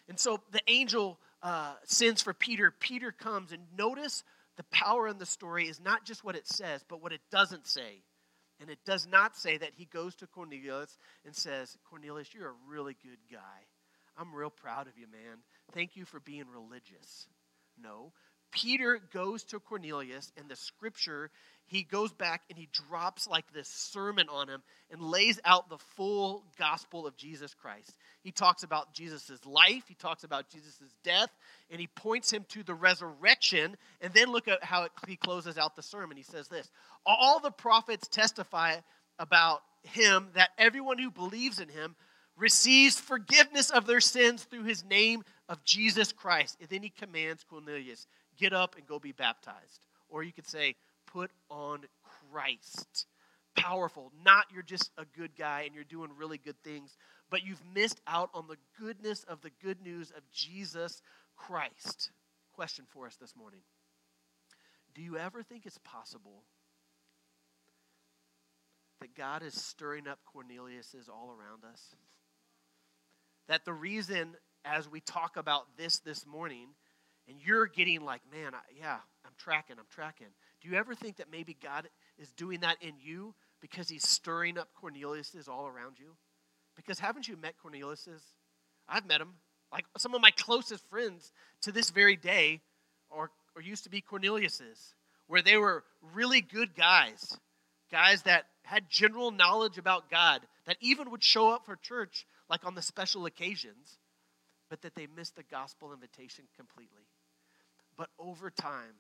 And 0.09 0.21
so 0.21 0.41
the 0.53 0.61
angel 0.69 1.19
uh, 1.43 1.75
sends 1.85 2.23
for 2.23 2.35
Peter. 2.35 2.71
Peter 2.71 3.11
comes, 3.11 3.51
and 3.51 3.63
notice 3.77 4.23
the 4.57 4.65
power 4.65 5.09
in 5.09 5.19
the 5.19 5.27
story 5.27 5.69
is 5.69 5.81
not 5.81 6.05
just 6.05 6.23
what 6.23 6.37
it 6.37 6.47
says, 6.47 6.85
but 6.89 7.03
what 7.03 7.13
it 7.13 7.21
doesn't 7.31 7.67
say. 7.67 8.03
And 8.61 8.71
it 8.71 8.79
does 8.85 9.07
not 9.07 9.37
say 9.37 9.57
that 9.57 9.71
he 9.77 9.87
goes 9.87 10.15
to 10.17 10.27
Cornelius 10.27 10.99
and 11.25 11.35
says, 11.35 11.77
Cornelius, 11.89 12.33
you're 12.35 12.51
a 12.51 12.69
really 12.69 12.97
good 13.03 13.19
guy. 13.31 13.39
I'm 14.17 14.35
real 14.35 14.51
proud 14.51 14.87
of 14.87 14.99
you, 14.99 15.07
man. 15.07 15.39
Thank 15.73 15.97
you 15.97 16.05
for 16.05 16.21
being 16.21 16.45
religious. 16.53 17.27
No. 17.83 18.13
Peter 18.53 19.01
goes 19.13 19.45
to 19.45 19.59
Cornelius, 19.59 20.31
and 20.37 20.49
the 20.49 20.57
scripture, 20.57 21.31
he 21.65 21.83
goes 21.83 22.13
back 22.13 22.43
and 22.51 22.59
he 22.59 22.69
drops 22.71 23.27
like 23.27 23.51
this 23.53 23.69
sermon 23.69 24.29
on 24.29 24.49
him 24.49 24.63
and 24.91 25.01
lays 25.01 25.41
out 25.45 25.71
the 25.71 25.79
full 25.97 26.45
gospel 26.59 27.07
of 27.07 27.17
Jesus 27.17 27.55
Christ. 27.55 27.91
He 28.23 28.31
talks 28.31 28.63
about 28.63 28.93
Jesus' 28.93 29.45
life, 29.47 29.85
he 29.89 29.95
talks 29.95 30.23
about 30.23 30.51
Jesus' 30.51 30.95
death, 31.03 31.31
and 31.71 31.81
he 31.81 31.87
points 31.87 32.31
him 32.31 32.45
to 32.51 32.63
the 32.63 32.75
resurrection. 32.75 33.75
And 34.03 34.13
then 34.13 34.31
look 34.31 34.49
at 34.49 34.63
how 34.63 34.85
it, 34.85 34.93
he 35.09 35.17
closes 35.17 35.57
out 35.57 35.75
the 35.75 35.83
sermon. 35.83 36.19
He 36.19 36.23
says 36.23 36.49
this 36.49 36.71
All 37.07 37.41
the 37.41 37.51
prophets 37.51 38.07
testify 38.07 38.77
about 39.19 39.63
him 39.83 40.29
that 40.35 40.51
everyone 40.59 40.99
who 40.99 41.11
believes 41.11 41.59
in 41.59 41.69
him 41.69 41.97
receives 42.37 42.99
forgiveness 42.99 43.71
of 43.71 43.87
their 43.87 44.01
sins 44.01 44.45
through 44.45 44.65
his 44.65 44.85
name 44.85 45.23
of 45.49 45.65
Jesus 45.65 46.13
Christ. 46.13 46.57
And 46.61 46.69
then 46.69 46.83
he 46.83 46.91
commands 46.91 47.45
Cornelius, 47.45 48.07
get 48.37 48.53
up 48.53 48.77
and 48.77 48.87
go 48.87 48.99
be 48.99 49.13
baptized. 49.13 49.87
Or 50.09 50.23
you 50.23 50.33
could 50.33 50.47
say, 50.47 50.77
put 51.07 51.31
on 51.51 51.81
Christ. 52.31 53.07
Powerful. 53.57 54.13
Not 54.25 54.47
you're 54.53 54.63
just 54.63 54.91
a 54.97 55.05
good 55.05 55.37
guy 55.37 55.63
and 55.63 55.75
you're 55.75 55.85
doing 55.85 56.11
really 56.17 56.39
good 56.39 56.61
things, 56.63 56.97
but 57.31 57.45
you've 57.45 57.63
missed 57.75 58.01
out 58.07 58.31
on 58.35 58.47
the 58.49 58.57
goodness 58.81 59.25
of 59.25 59.43
the 59.43 59.51
good 59.63 59.83
news 59.83 60.11
of 60.11 60.23
Jesus 60.33 61.03
Christ. 61.37 62.11
Question 62.55 62.87
for 62.89 63.07
us 63.07 63.17
this 63.17 63.37
morning 63.37 63.61
Do 64.95 65.03
you 65.03 65.19
ever 65.19 65.43
think 65.43 65.67
it's 65.67 65.79
possible 65.79 66.45
that 69.01 69.15
God 69.15 69.43
is 69.43 69.55
stirring 69.55 70.07
up 70.07 70.21
Cornelius's 70.25 71.09
all 71.09 71.31
around 71.31 71.65
us? 71.71 71.95
That 73.49 73.65
the 73.65 73.73
reason, 73.73 74.37
as 74.65 74.89
we 74.89 75.01
talk 75.01 75.37
about 75.37 75.77
this 75.77 75.99
this 75.99 76.27
morning, 76.27 76.69
and 77.29 77.37
you're 77.45 77.67
getting 77.67 78.05
like, 78.05 78.23
man, 78.31 78.55
I, 78.55 78.61
yeah, 78.79 78.99
I'm 79.25 79.33
tracking, 79.39 79.77
I'm 79.79 79.87
tracking. 79.91 80.29
Do 80.61 80.69
you 80.69 80.77
ever 80.77 80.95
think 80.95 81.17
that 81.17 81.31
maybe 81.31 81.57
God 81.61 81.89
is 82.19 82.33
doing 82.33 82.61
that 82.61 82.77
in 82.81 82.95
you 83.01 83.35
because 83.61 83.89
he's 83.89 84.07
stirring 84.07 84.59
up 84.59 84.69
Cornelius's 84.75 85.49
all 85.49 85.67
around 85.67 85.99
you? 85.99 86.17
Because 86.77 86.99
haven't 86.99 87.29
you 87.29 87.37
met 87.37 87.55
Cornelius's? 87.61 88.23
I've 88.89 89.07
met 89.07 89.21
him. 89.21 89.35
Like 89.73 89.85
some 89.97 90.15
of 90.15 90.21
my 90.21 90.31
closest 90.31 90.89
friends 90.89 91.33
to 91.63 91.73
this 91.73 91.91
very 91.91 92.17
day 92.17 92.61
or, 93.11 93.31
or 93.55 93.63
used 93.63 93.85
to 93.85 93.91
be 93.91 94.01
Cornelius's, 94.01 94.95
where 95.27 95.43
they 95.43 95.57
were 95.57 95.85
really 96.15 96.41
good 96.41 96.75
guys, 96.75 97.39
guys 97.93 98.23
that 98.23 98.47
had 98.65 98.91
general 98.91 99.31
knowledge 99.31 99.79
about 99.79 100.11
God, 100.11 100.41
that 100.67 100.79
even 100.81 101.11
would 101.11 101.23
show 101.23 101.51
up 101.51 101.67
for 101.67 101.77
church 101.77 102.27
like 102.49 102.67
on 102.67 102.75
the 102.75 102.83
special 102.83 103.27
occasions, 103.27 103.99
but 104.71 104.83
that 104.83 104.95
they 104.95 105.07
missed 105.15 105.37
the 105.37 105.45
gospel 105.45 105.93
invitation 105.93 106.45
completely. 106.57 107.07
But 107.97 108.09
over 108.19 108.51
time, 108.51 108.97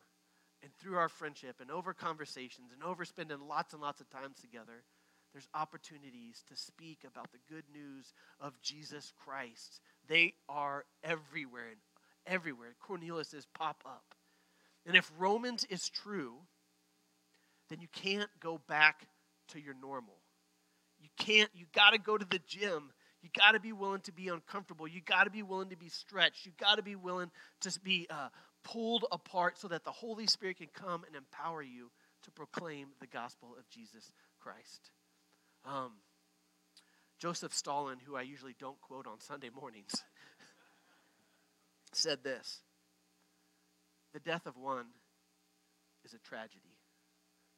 and 0.62 0.70
through 0.78 0.96
our 0.96 1.08
friendship, 1.08 1.56
and 1.60 1.70
over 1.70 1.94
conversations, 1.94 2.70
and 2.72 2.84
over 2.84 3.04
spending 3.04 3.48
lots 3.48 3.72
and 3.72 3.82
lots 3.82 4.00
of 4.00 4.10
times 4.10 4.36
together, 4.40 4.84
there's 5.32 5.48
opportunities 5.54 6.44
to 6.48 6.56
speak 6.56 6.98
about 7.10 7.32
the 7.32 7.38
good 7.48 7.64
news 7.72 8.12
of 8.38 8.60
Jesus 8.62 9.12
Christ. 9.24 9.80
They 10.06 10.34
are 10.48 10.84
everywhere, 11.02 11.68
and 11.70 11.80
everywhere. 12.26 12.74
Cornelius 12.80 13.32
is 13.32 13.46
pop 13.54 13.82
up. 13.86 14.14
And 14.86 14.94
if 14.94 15.10
Romans 15.18 15.64
is 15.64 15.88
true, 15.88 16.34
then 17.72 17.80
you 17.80 17.88
can't 17.90 18.28
go 18.40 18.60
back 18.68 19.06
to 19.48 19.60
your 19.60 19.74
normal. 19.80 20.14
You 21.00 21.08
can't, 21.18 21.50
you 21.54 21.64
got 21.74 21.90
to 21.90 21.98
go 21.98 22.18
to 22.18 22.24
the 22.24 22.40
gym. 22.46 22.92
You 23.22 23.30
got 23.34 23.52
to 23.52 23.60
be 23.60 23.72
willing 23.72 24.02
to 24.02 24.12
be 24.12 24.28
uncomfortable. 24.28 24.86
You 24.86 25.00
got 25.00 25.24
to 25.24 25.30
be 25.30 25.42
willing 25.42 25.70
to 25.70 25.76
be 25.76 25.88
stretched. 25.88 26.44
You 26.44 26.52
got 26.60 26.76
to 26.76 26.82
be 26.82 26.96
willing 26.96 27.30
to 27.62 27.80
be 27.82 28.06
uh, 28.10 28.28
pulled 28.62 29.06
apart 29.10 29.58
so 29.58 29.68
that 29.68 29.84
the 29.84 29.90
Holy 29.90 30.26
Spirit 30.26 30.58
can 30.58 30.68
come 30.74 31.04
and 31.06 31.16
empower 31.16 31.62
you 31.62 31.90
to 32.24 32.30
proclaim 32.30 32.88
the 33.00 33.06
gospel 33.06 33.56
of 33.58 33.68
Jesus 33.70 34.12
Christ. 34.38 34.90
Um, 35.64 35.92
Joseph 37.18 37.54
Stalin, 37.54 37.98
who 38.04 38.16
I 38.16 38.22
usually 38.22 38.54
don't 38.58 38.80
quote 38.80 39.06
on 39.06 39.20
Sunday 39.20 39.50
mornings, 39.54 39.94
said 41.92 42.22
this 42.22 42.60
The 44.12 44.20
death 44.20 44.46
of 44.46 44.56
one 44.56 44.86
is 46.04 46.14
a 46.14 46.18
tragedy, 46.18 46.71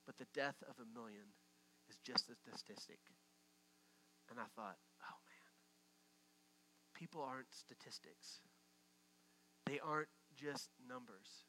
but 0.06 0.18
the 0.18 0.30
death 0.34 0.56
of 0.68 0.76
a 0.78 0.98
million 0.98 1.32
is 1.88 1.98
just 2.04 2.28
a 2.28 2.36
statistic. 2.36 3.00
And 4.30 4.38
I 4.38 4.48
thought, 4.56 4.76
oh 5.02 5.18
man, 5.28 5.52
people 6.94 7.22
aren't 7.22 7.52
statistics. 7.52 8.40
They 9.66 9.80
aren't 9.80 10.12
just 10.36 10.70
numbers. 10.88 11.44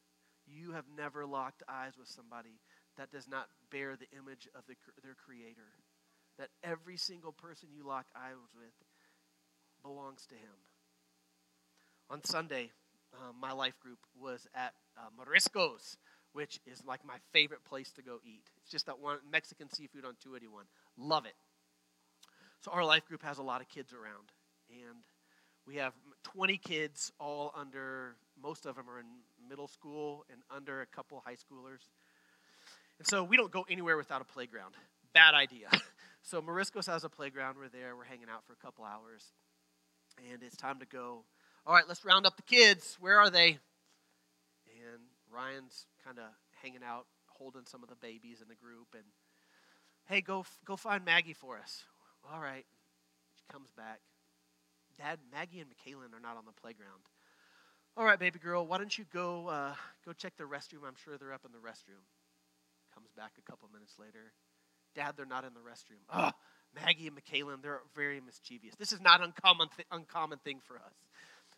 You 0.45 0.71
have 0.73 0.85
never 0.95 1.25
locked 1.25 1.63
eyes 1.67 1.93
with 1.97 2.07
somebody 2.07 2.61
that 2.97 3.11
does 3.11 3.27
not 3.27 3.47
bear 3.71 3.95
the 3.95 4.11
image 4.17 4.47
of 4.55 4.63
the, 4.67 4.75
their 5.03 5.15
creator. 5.15 5.79
That 6.37 6.49
every 6.63 6.97
single 6.97 7.31
person 7.31 7.69
you 7.71 7.87
lock 7.87 8.05
eyes 8.15 8.35
with 8.53 8.75
belongs 9.81 10.25
to 10.27 10.35
him. 10.35 10.59
On 12.09 12.23
Sunday, 12.23 12.71
uh, 13.13 13.31
my 13.39 13.51
life 13.51 13.79
group 13.79 13.99
was 14.19 14.47
at 14.53 14.73
uh, 14.97 15.09
which 16.35 16.59
is 16.67 16.83
like 16.85 16.99
my 17.05 17.15
favorite 17.31 17.63
place 17.63 17.93
to 17.93 18.01
go 18.01 18.19
eat. 18.25 18.43
It's 18.61 18.69
just 18.69 18.87
that 18.87 18.99
one 18.99 19.19
Mexican 19.31 19.71
seafood 19.71 20.03
on 20.03 20.15
281. 20.21 20.65
Love 20.97 21.25
it. 21.25 21.33
So 22.59 22.71
our 22.71 22.83
life 22.83 23.05
group 23.05 23.23
has 23.23 23.37
a 23.37 23.41
lot 23.41 23.61
of 23.61 23.69
kids 23.69 23.93
around, 23.93 24.33
and 24.69 24.97
we 25.65 25.77
have 25.77 25.93
20 26.23 26.57
kids, 26.57 27.13
all 27.21 27.53
under, 27.55 28.17
most 28.41 28.65
of 28.65 28.75
them 28.75 28.89
are 28.89 28.99
in 28.99 29.05
middle 29.47 29.69
school 29.69 30.25
and 30.29 30.41
under 30.53 30.81
a 30.81 30.85
couple 30.85 31.23
high 31.25 31.35
schoolers. 31.35 31.87
And 32.99 33.07
so 33.07 33.23
we 33.23 33.37
don't 33.37 33.51
go 33.51 33.65
anywhere 33.69 33.95
without 33.95 34.19
a 34.19 34.25
playground. 34.25 34.75
Bad 35.13 35.35
idea. 35.35 35.69
So 36.27 36.41
Mariscos 36.41 36.87
has 36.87 37.03
a 37.03 37.09
playground. 37.09 37.57
We're 37.59 37.69
there. 37.69 37.95
We're 37.95 38.03
hanging 38.03 38.29
out 38.33 38.43
for 38.47 38.53
a 38.53 38.55
couple 38.55 38.83
hours. 38.83 39.23
And 40.31 40.41
it's 40.41 40.57
time 40.57 40.79
to 40.79 40.85
go. 40.87 41.23
All 41.67 41.75
right, 41.75 41.83
let's 41.87 42.03
round 42.03 42.25
up 42.25 42.35
the 42.35 42.41
kids. 42.41 42.97
Where 42.99 43.19
are 43.19 43.29
they? 43.29 43.59
And 44.65 45.01
Ryan's 45.35 45.85
kind 46.03 46.17
of 46.17 46.25
hanging 46.61 46.83
out, 46.83 47.05
holding 47.27 47.65
some 47.65 47.83
of 47.83 47.89
the 47.89 47.95
babies 47.95 48.41
in 48.41 48.47
the 48.47 48.55
group. 48.55 48.87
And 48.93 49.03
hey, 50.05 50.21
go 50.21 50.45
go 50.65 50.75
find 50.75 51.03
Maggie 51.03 51.33
for 51.33 51.57
us. 51.57 51.83
All 52.31 52.39
right. 52.39 52.65
She 53.35 53.43
comes 53.51 53.71
back. 53.71 53.99
Dad, 54.97 55.19
Maggie 55.31 55.59
and 55.59 55.69
McKaylin 55.69 56.15
are 56.15 56.21
not 56.21 56.37
on 56.37 56.45
the 56.45 56.53
playground. 56.53 57.03
All 57.97 58.05
right, 58.05 58.19
baby 58.19 58.39
girl, 58.39 58.65
why 58.65 58.77
don't 58.77 58.97
you 58.97 59.05
go 59.13 59.47
uh, 59.47 59.73
go 60.05 60.13
check 60.13 60.33
the 60.37 60.43
restroom? 60.43 60.87
I'm 60.87 60.95
sure 61.03 61.17
they're 61.17 61.33
up 61.33 61.45
in 61.45 61.51
the 61.51 61.59
restroom. 61.59 62.03
Comes 62.93 63.09
back 63.15 63.31
a 63.37 63.49
couple 63.49 63.69
minutes 63.73 63.95
later. 63.99 64.31
Dad, 64.95 65.15
they're 65.17 65.25
not 65.25 65.43
in 65.43 65.53
the 65.53 65.59
restroom. 65.59 65.99
Oh, 66.13 66.31
Maggie 66.73 67.07
and 67.07 67.17
McKaylin, 67.17 67.61
they're 67.61 67.81
very 67.95 68.21
mischievous. 68.21 68.75
This 68.77 68.91
is 68.91 69.01
not 69.01 69.21
uncommon 69.21 69.67
th- 69.75 69.87
uncommon 69.91 70.39
thing 70.39 70.59
for 70.65 70.75
us. 70.77 70.93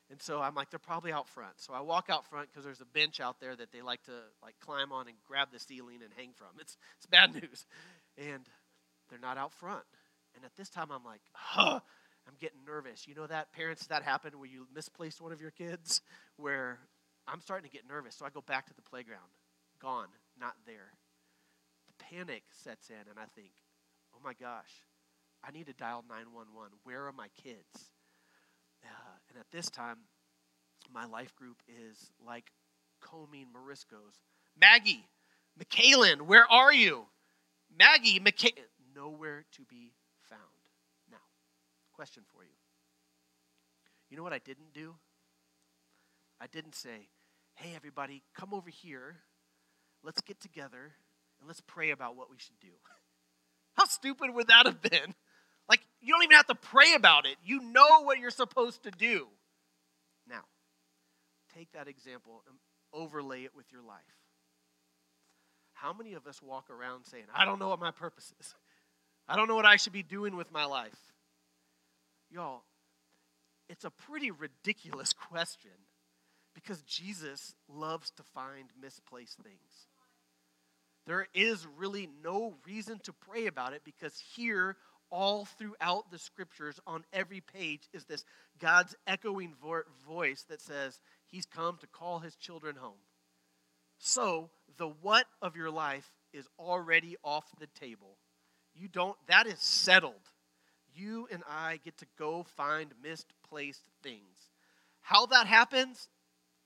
And 0.09 0.21
so 0.21 0.41
I'm 0.41 0.55
like, 0.55 0.69
they're 0.69 0.79
probably 0.79 1.11
out 1.11 1.27
front. 1.27 1.53
So 1.57 1.73
I 1.73 1.81
walk 1.81 2.07
out 2.09 2.25
front 2.25 2.47
because 2.49 2.63
there's 2.63 2.79
a 2.79 2.85
bench 2.85 3.19
out 3.19 3.41
there 3.41 3.55
that 3.55 3.71
they 3.73 3.81
like 3.81 4.03
to 4.03 4.13
like 4.41 4.55
climb 4.59 4.91
on 4.91 5.07
and 5.07 5.17
grab 5.27 5.49
the 5.51 5.59
ceiling 5.59 5.99
and 6.01 6.11
hang 6.15 6.31
from. 6.33 6.47
It's 6.59 6.77
it's 6.97 7.05
bad 7.05 7.33
news. 7.33 7.65
And 8.17 8.47
they're 9.09 9.19
not 9.19 9.37
out 9.37 9.53
front. 9.53 9.83
And 10.35 10.45
at 10.45 10.55
this 10.55 10.69
time 10.69 10.87
I'm 10.91 11.03
like, 11.03 11.21
huh, 11.33 11.79
I'm 12.27 12.35
getting 12.39 12.59
nervous. 12.65 13.07
You 13.07 13.15
know 13.15 13.27
that 13.27 13.51
parents 13.51 13.87
that 13.87 14.03
happened 14.03 14.35
where 14.35 14.49
you 14.49 14.67
misplaced 14.73 15.21
one 15.21 15.33
of 15.33 15.41
your 15.41 15.51
kids 15.51 16.01
where 16.37 16.79
I'm 17.27 17.41
starting 17.41 17.69
to 17.69 17.75
get 17.75 17.87
nervous. 17.87 18.15
So 18.15 18.25
I 18.25 18.29
go 18.29 18.41
back 18.41 18.67
to 18.67 18.73
the 18.73 18.81
playground. 18.81 19.35
Gone, 19.81 20.07
not 20.39 20.55
there. 20.65 20.93
The 21.87 22.03
panic 22.15 22.43
sets 22.63 22.89
in 22.89 23.09
and 23.09 23.19
I 23.19 23.25
think, 23.35 23.51
"Oh 24.15 24.19
my 24.23 24.33
gosh, 24.33 24.85
I 25.43 25.51
need 25.51 25.67
to 25.67 25.73
dial 25.73 26.03
911. 26.07 26.79
Where 26.83 27.07
are 27.07 27.13
my 27.13 27.27
kids?" 27.29 27.91
And 29.37 29.43
at 29.43 29.51
this 29.51 29.69
time, 29.69 29.97
my 30.91 31.05
life 31.05 31.35
group 31.35 31.61
is 31.67 32.09
like 32.25 32.51
combing 33.01 33.45
Mariscos. 33.55 34.17
Maggie, 34.59 35.05
McKaylin, 35.61 36.23
where 36.23 36.51
are 36.51 36.73
you? 36.73 37.05
Maggie, 37.77 38.19
McKay, 38.19 38.53
nowhere 38.95 39.45
to 39.51 39.61
be 39.65 39.93
found. 40.23 40.41
Now, 41.11 41.19
question 41.93 42.23
for 42.33 42.43
you. 42.43 42.49
You 44.09 44.17
know 44.17 44.23
what 44.23 44.33
I 44.33 44.39
didn't 44.39 44.73
do? 44.73 44.95
I 46.41 46.47
didn't 46.47 46.73
say, 46.73 47.09
hey, 47.53 47.73
everybody, 47.75 48.23
come 48.35 48.55
over 48.55 48.71
here. 48.71 49.17
Let's 50.03 50.21
get 50.21 50.39
together 50.39 50.93
and 51.39 51.47
let's 51.47 51.61
pray 51.61 51.91
about 51.91 52.15
what 52.15 52.31
we 52.31 52.39
should 52.39 52.59
do. 52.59 52.73
How 53.73 53.85
stupid 53.85 54.33
would 54.33 54.47
that 54.47 54.65
have 54.65 54.81
been? 54.81 55.13
Like, 55.69 55.81
you 56.01 56.13
don't 56.13 56.23
even 56.23 56.35
have 56.35 56.47
to 56.47 56.55
pray 56.55 56.93
about 56.93 57.25
it. 57.25 57.35
You 57.43 57.61
know 57.61 58.03
what 58.03 58.19
you're 58.19 58.31
supposed 58.31 58.83
to 58.83 58.91
do. 58.91 59.27
Now, 60.29 60.43
take 61.55 61.71
that 61.73 61.87
example 61.87 62.43
and 62.47 62.57
overlay 62.93 63.43
it 63.43 63.55
with 63.55 63.71
your 63.71 63.81
life. 63.81 64.01
How 65.73 65.93
many 65.93 66.13
of 66.13 66.25
us 66.25 66.41
walk 66.41 66.69
around 66.69 67.05
saying, 67.05 67.25
I 67.33 67.45
don't 67.45 67.59
know 67.59 67.69
what 67.69 67.79
my 67.79 67.91
purpose 67.91 68.33
is? 68.39 68.55
I 69.27 69.35
don't 69.35 69.47
know 69.47 69.55
what 69.55 69.65
I 69.65 69.75
should 69.75 69.93
be 69.93 70.03
doing 70.03 70.35
with 70.35 70.51
my 70.51 70.65
life? 70.65 70.97
Y'all, 72.31 72.63
it's 73.69 73.85
a 73.85 73.89
pretty 73.91 74.31
ridiculous 74.31 75.13
question 75.29 75.71
Because 76.55 76.81
Jesus 76.81 77.53
loves 77.69 78.11
to 78.11 78.23
find 78.23 78.69
misplaced 78.81 79.37
things. 79.37 79.87
There 81.05 81.27
is 81.33 81.65
really 81.77 82.09
no 82.21 82.55
reason 82.65 82.99
to 83.03 83.13
pray 83.13 83.45
about 83.45 83.73
it 83.73 83.83
because 83.85 84.21
here, 84.35 84.75
all 85.09 85.45
throughout 85.45 86.11
the 86.11 86.19
scriptures, 86.19 86.79
on 86.85 87.03
every 87.13 87.41
page, 87.41 87.87
is 87.93 88.05
this 88.05 88.25
God's 88.59 88.95
echoing 89.05 89.53
vo- 89.61 89.83
voice 90.07 90.45
that 90.49 90.61
says, 90.61 90.99
He's 91.25 91.45
come 91.45 91.77
to 91.81 91.87
call 91.87 92.19
His 92.19 92.35
children 92.35 92.75
home. 92.75 92.99
So, 93.97 94.49
the 94.77 94.87
what 94.87 95.25
of 95.41 95.55
your 95.55 95.71
life 95.71 96.11
is 96.33 96.47
already 96.59 97.15
off 97.23 97.45
the 97.59 97.67
table. 97.79 98.17
You 98.75 98.87
don't, 98.87 99.17
that 99.27 99.47
is 99.47 99.59
settled. 99.59 100.13
You 100.95 101.27
and 101.31 101.43
I 101.49 101.79
get 101.83 101.97
to 101.97 102.05
go 102.17 102.45
find 102.55 102.91
misplaced 103.03 103.83
things. 104.03 104.51
How 105.01 105.25
that 105.27 105.47
happens, 105.47 106.09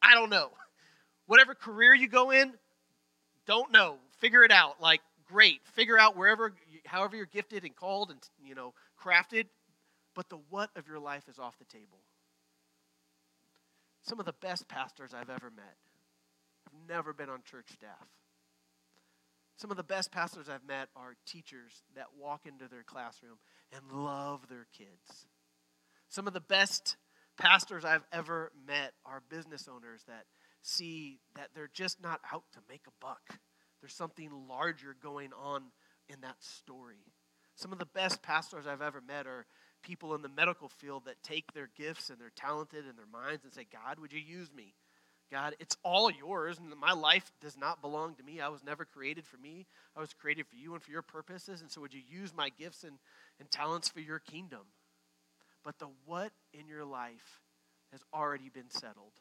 I 0.02 0.14
don't 0.16 0.30
know. 0.30 0.52
Whatever 1.26 1.56
career 1.56 1.94
you 1.94 2.08
go 2.08 2.32
in, 2.32 2.54
don't 3.46 3.72
know. 3.72 3.98
Figure 4.20 4.44
it 4.44 4.52
out. 4.52 4.82
Like, 4.82 5.02
great. 5.32 5.62
Figure 5.74 5.98
out 5.98 6.18
wherever, 6.18 6.54
however 6.86 7.16
you're 7.16 7.26
gifted 7.26 7.64
and 7.64 7.76
called 7.76 8.12
and, 8.12 8.20
you 8.44 8.56
know, 8.56 8.74
crafted. 9.02 9.46
But 10.14 10.30
the 10.30 10.40
what 10.50 10.70
of 10.76 10.88
your 10.88 11.00
life 11.00 11.30
is 11.30 11.40
off 11.40 11.58
the 11.58 11.66
table. 11.66 12.00
Some 14.02 14.20
of 14.20 14.26
the 14.26 14.34
best 14.34 14.68
pastors 14.68 15.14
I've 15.14 15.30
ever 15.30 15.52
met 15.56 15.78
have 16.66 16.90
never 16.90 17.14
been 17.14 17.30
on 17.30 17.42
church 17.50 17.72
staff. 17.72 18.08
Some 19.58 19.70
of 19.72 19.78
the 19.78 19.84
best 19.84 20.12
pastors 20.12 20.50
I've 20.50 20.66
met 20.66 20.90
are 20.96 21.16
teachers 21.26 21.84
that 21.96 22.08
walk 22.20 22.46
into 22.46 22.68
their 22.68 22.84
classroom 22.84 23.38
and 23.72 24.04
love 24.04 24.48
their 24.50 24.66
kids. 24.76 25.28
Some 26.10 26.28
of 26.28 26.34
the 26.34 26.42
best 26.42 26.98
pastors 27.38 27.86
I've 27.86 28.06
ever 28.12 28.52
met 28.68 28.94
are 29.06 29.22
business 29.30 29.68
owners 29.72 30.04
that 30.08 30.26
see 30.64 31.20
that 31.36 31.50
they're 31.56 31.70
just 31.72 32.02
not 32.02 32.22
out 32.34 32.44
to 32.54 32.60
make 32.68 32.82
a 32.88 32.92
buck. 33.00 33.40
There's 33.82 33.94
something 33.94 34.30
larger 34.48 34.96
going 35.02 35.32
on 35.34 35.64
in 36.10 36.22
that 36.22 36.42
story. 36.42 37.04
Some 37.56 37.72
of 37.72 37.80
the 37.80 37.86
best 37.86 38.22
pastors 38.22 38.66
I've 38.68 38.82
ever 38.82 39.02
met 39.02 39.28
are 39.28 39.46
people 39.84 40.16
in 40.16 40.22
the 40.22 40.30
medical 40.30 40.70
field 40.70 41.06
that 41.06 41.22
take 41.24 41.54
their 41.54 41.70
gifts 41.76 42.10
and 42.10 42.20
they're 42.20 42.32
talented 42.36 42.86
in 42.88 42.96
their 42.96 43.06
minds 43.12 43.44
and 43.44 43.54
say, 43.54 43.66
God, 43.72 44.00
would 44.00 44.14
you 44.14 44.20
use 44.20 44.50
me? 44.54 44.74
God, 45.32 45.56
it's 45.60 45.78
all 45.82 46.12
yours, 46.12 46.58
and 46.60 46.74
my 46.78 46.92
life 46.92 47.32
does 47.40 47.56
not 47.58 47.82
belong 47.82 48.16
to 48.16 48.24
me. 48.24 48.42
I 48.42 48.50
was 48.50 48.66
never 48.66 48.84
created 48.84 49.26
for 49.26 49.38
me. 49.38 49.66
I 49.96 50.02
was 50.02 50.14
created 50.14 50.46
for 50.48 50.58
you 50.58 50.74
and 50.74 50.84
for 50.84 50.92
your 50.92 51.02
purposes. 51.02 51.62
And 51.62 51.72
so, 51.72 51.80
would 51.80 51.94
you 51.94 52.02
use 52.06 52.34
my 52.36 52.50
gifts 52.60 52.84
and, 52.84 52.98
and 53.40 53.50
talents 53.50 53.88
for 53.88 54.02
your 54.02 54.20
kingdom? 54.20 54.60
But 55.64 55.80
the 55.80 55.88
what 56.06 56.34
in 56.54 56.68
your 56.68 56.84
life 56.84 57.40
has 57.94 58.02
already 58.14 58.50
been 58.50 58.70
settled. 58.70 59.14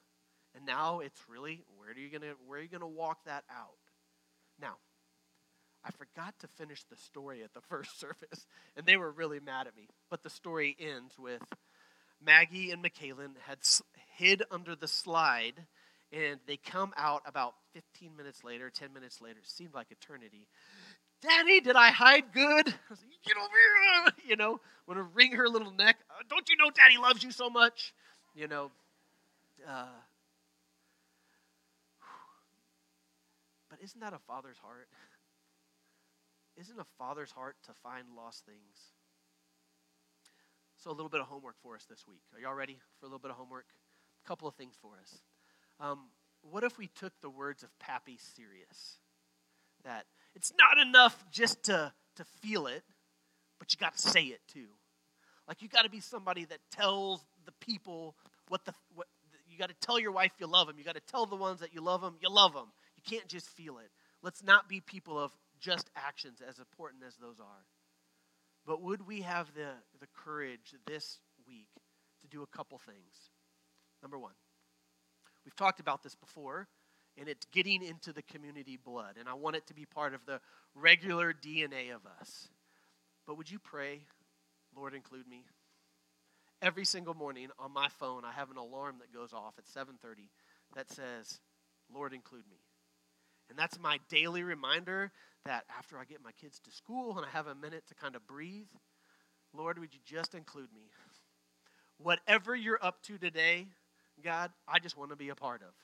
And 0.55 0.67
now 0.67 0.99
it's 0.99 1.21
really 1.29 1.63
where 1.79 1.91
are 1.91 1.99
you 1.99 2.11
gonna 2.11 2.35
where 2.47 2.59
are 2.59 2.63
you 2.63 2.69
gonna 2.69 2.89
walk 2.89 3.25
that 3.27 3.45
out? 3.51 3.90
Now, 4.61 4.77
I 5.85 5.91
forgot 5.93 6.35
to 6.41 6.49
finish 6.49 6.85
the 6.85 6.97
story 6.97 7.43
at 7.43 7.55
the 7.55 7.61
first 7.69 7.99
service, 7.99 8.47
and 8.77 8.87
they 8.87 8.97
were 8.97 9.11
really 9.11 9.41
mad 9.41 9.67
at 9.67 9.77
me. 9.77 9.89
But 10.11 10.23
the 10.23 10.31
story 10.31 10.77
ends 10.79 11.19
with 11.19 11.43
Maggie 12.25 12.71
and 12.71 12.85
McKaylin 12.85 13.33
had 13.47 13.59
hid 14.17 14.43
under 14.51 14.77
the 14.77 14.89
slide 14.89 15.67
and 16.13 16.41
they 16.47 16.57
come 16.57 16.93
out 16.97 17.23
about 17.25 17.55
15 17.75 18.17
minutes 18.17 18.43
later, 18.43 18.71
10 18.71 18.93
minutes 18.93 19.21
later. 19.21 19.39
It 19.39 19.49
seemed 19.49 19.75
like 19.75 19.87
eternity. 19.91 20.49
Daddy, 21.23 21.61
did 21.61 21.77
I 21.77 21.91
hide 21.91 22.33
good? 22.33 22.69
I 22.69 22.91
was 22.91 22.99
like, 23.01 23.23
Get 23.25 23.37
over 23.37 23.47
here. 23.47 24.13
You 24.31 24.37
know, 24.37 24.61
want 24.87 24.99
to 24.99 25.03
wring 25.03 25.33
her 25.33 25.49
little 25.49 25.73
neck. 25.73 25.97
Uh, 26.09 26.23
don't 26.29 26.49
you 26.49 26.57
know 26.57 26.71
Daddy 26.71 26.99
loves 26.99 27.23
you 27.23 27.33
so 27.33 27.51
much? 27.51 27.93
You 28.35 28.49
know. 28.49 28.71
Uh, 29.69 29.87
isn't 33.83 34.01
that 34.01 34.13
a 34.13 34.19
father's 34.19 34.59
heart? 34.59 34.89
Isn't 36.57 36.79
a 36.79 36.87
father's 36.99 37.31
heart 37.31 37.57
to 37.67 37.73
find 37.83 38.07
lost 38.17 38.45
things? 38.45 38.93
So, 40.77 40.91
a 40.91 40.93
little 40.93 41.09
bit 41.09 41.21
of 41.21 41.27
homework 41.27 41.57
for 41.63 41.75
us 41.75 41.85
this 41.89 42.07
week. 42.09 42.23
Are 42.35 42.41
y'all 42.41 42.55
ready 42.55 42.79
for 42.99 43.07
a 43.07 43.09
little 43.09 43.19
bit 43.19 43.31
of 43.31 43.37
homework? 43.37 43.67
A 44.25 44.29
couple 44.29 44.49
of 44.49 44.55
things 44.55 44.75
for 44.81 44.93
us. 45.01 45.19
Um, 45.79 46.09
what 46.43 46.65
if 46.65 46.79
we 46.79 46.89
took 46.89 47.13
the 47.21 47.31
words 47.31 47.63
of 47.63 47.71
Pappy 47.79 48.19
serious? 48.35 48.99
That 49.85 50.05
it's 50.35 50.53
not 50.59 50.79
enough 50.87 51.25
just 51.31 51.65
to, 51.65 51.93
to 52.17 52.25
feel 52.43 52.67
it, 52.67 52.83
but 53.59 53.73
you 53.73 53.79
got 53.79 53.97
to 53.97 54.09
say 54.09 54.25
it 54.25 54.41
too. 54.53 54.69
Like 55.49 55.63
you 55.63 55.69
got 55.69 55.83
to 55.83 55.91
be 55.91 56.01
somebody 56.01 56.45
that 56.47 56.59
tells 56.71 57.25
the 57.45 57.53
people 57.61 58.15
what 58.49 58.65
the 58.65 58.75
what 58.95 59.07
you 59.49 59.59
got 59.59 59.69
to 59.69 59.75
tell 59.81 59.99
your 59.99 60.13
wife 60.13 60.33
you 60.39 60.47
love 60.47 60.67
them. 60.67 60.77
You 60.79 60.85
got 60.85 60.95
to 60.95 61.03
tell 61.11 61.27
the 61.27 61.37
ones 61.37 61.61
that 61.61 61.75
you 61.75 61.81
love 61.81 62.01
them, 62.01 62.17
you 62.21 62.31
love 62.31 62.53
them. 62.53 62.73
You 63.05 63.17
can't 63.17 63.29
just 63.29 63.49
feel 63.49 63.79
it. 63.79 63.91
Let's 64.23 64.43
not 64.43 64.69
be 64.69 64.81
people 64.81 65.19
of 65.19 65.33
just 65.59 65.91
actions 65.97 66.43
as 66.47 66.59
important 66.59 67.03
as 67.07 67.17
those 67.17 67.41
are. 67.41 67.65
But 68.67 68.83
would 68.83 69.07
we 69.07 69.23
have 69.23 69.55
the, 69.55 69.71
the 70.01 70.07
courage 70.25 70.75
this 70.87 71.19
week 71.47 71.69
to 72.21 72.29
do 72.29 72.43
a 72.43 72.47
couple 72.47 72.79
things? 72.79 73.31
Number 74.03 74.19
one, 74.19 74.33
We've 75.45 75.57
talked 75.57 75.81
about 75.81 76.03
this 76.03 76.15
before, 76.15 76.69
and 77.19 77.29
it's 77.29 77.47
getting 77.47 77.83
into 77.83 78.13
the 78.13 78.23
community 78.23 78.77
blood. 78.77 79.17
And 79.19 79.29
I 79.29 79.35
want 79.35 79.57
it 79.57 79.67
to 79.69 79.75
be 79.75 79.87
part 79.87 80.15
of 80.15 80.25
the 80.27 80.41
regular 80.75 81.33
DNA 81.33 81.95
of 81.95 82.03
us. 82.21 82.49
But 83.27 83.37
would 83.37 83.51
you 83.51 83.59
pray, 83.59 84.03
Lord, 84.77 84.95
include 84.95 85.27
me? 85.27 85.45
Every 86.63 86.85
single 86.85 87.15
morning 87.15 87.49
on 87.59 87.73
my 87.73 87.89
phone, 87.89 88.25
I 88.25 88.33
have 88.33 88.51
an 88.51 88.59
alarm 88.59 88.97
that 89.01 89.13
goes 89.13 89.33
off 89.33 89.55
at 89.59 89.67
7:30 89.67 90.31
that 90.75 90.91
says, 90.91 91.41
"Lord, 91.89 92.13
include 92.13 92.47
me." 92.49 92.61
And 93.51 93.59
that's 93.59 93.79
my 93.79 93.99
daily 94.09 94.43
reminder 94.43 95.11
that 95.45 95.65
after 95.77 95.99
I 95.99 96.05
get 96.05 96.23
my 96.23 96.33
kids 96.41 96.61
to 96.61 96.71
school 96.71 97.17
and 97.17 97.27
I 97.27 97.31
have 97.31 97.49
a 97.49 97.55
minute 97.55 97.83
to 97.89 97.95
kind 97.95 98.15
of 98.15 98.27
breathe, 98.27 98.69
Lord, 99.53 99.79
would 99.79 99.93
you 99.93 100.01
just 100.07 100.35
include 100.35 100.73
me? 100.73 100.83
Whatever 101.99 102.55
you're 102.55 102.79
up 102.81 103.03
to 103.05 103.19
today, 103.19 103.67
God, 104.25 104.51
I 104.69 104.79
just 104.79 104.97
want 104.97 105.11
to 105.11 105.17
be 105.17 105.31
a 105.31 105.35
part 105.35 105.63
of. 105.63 105.75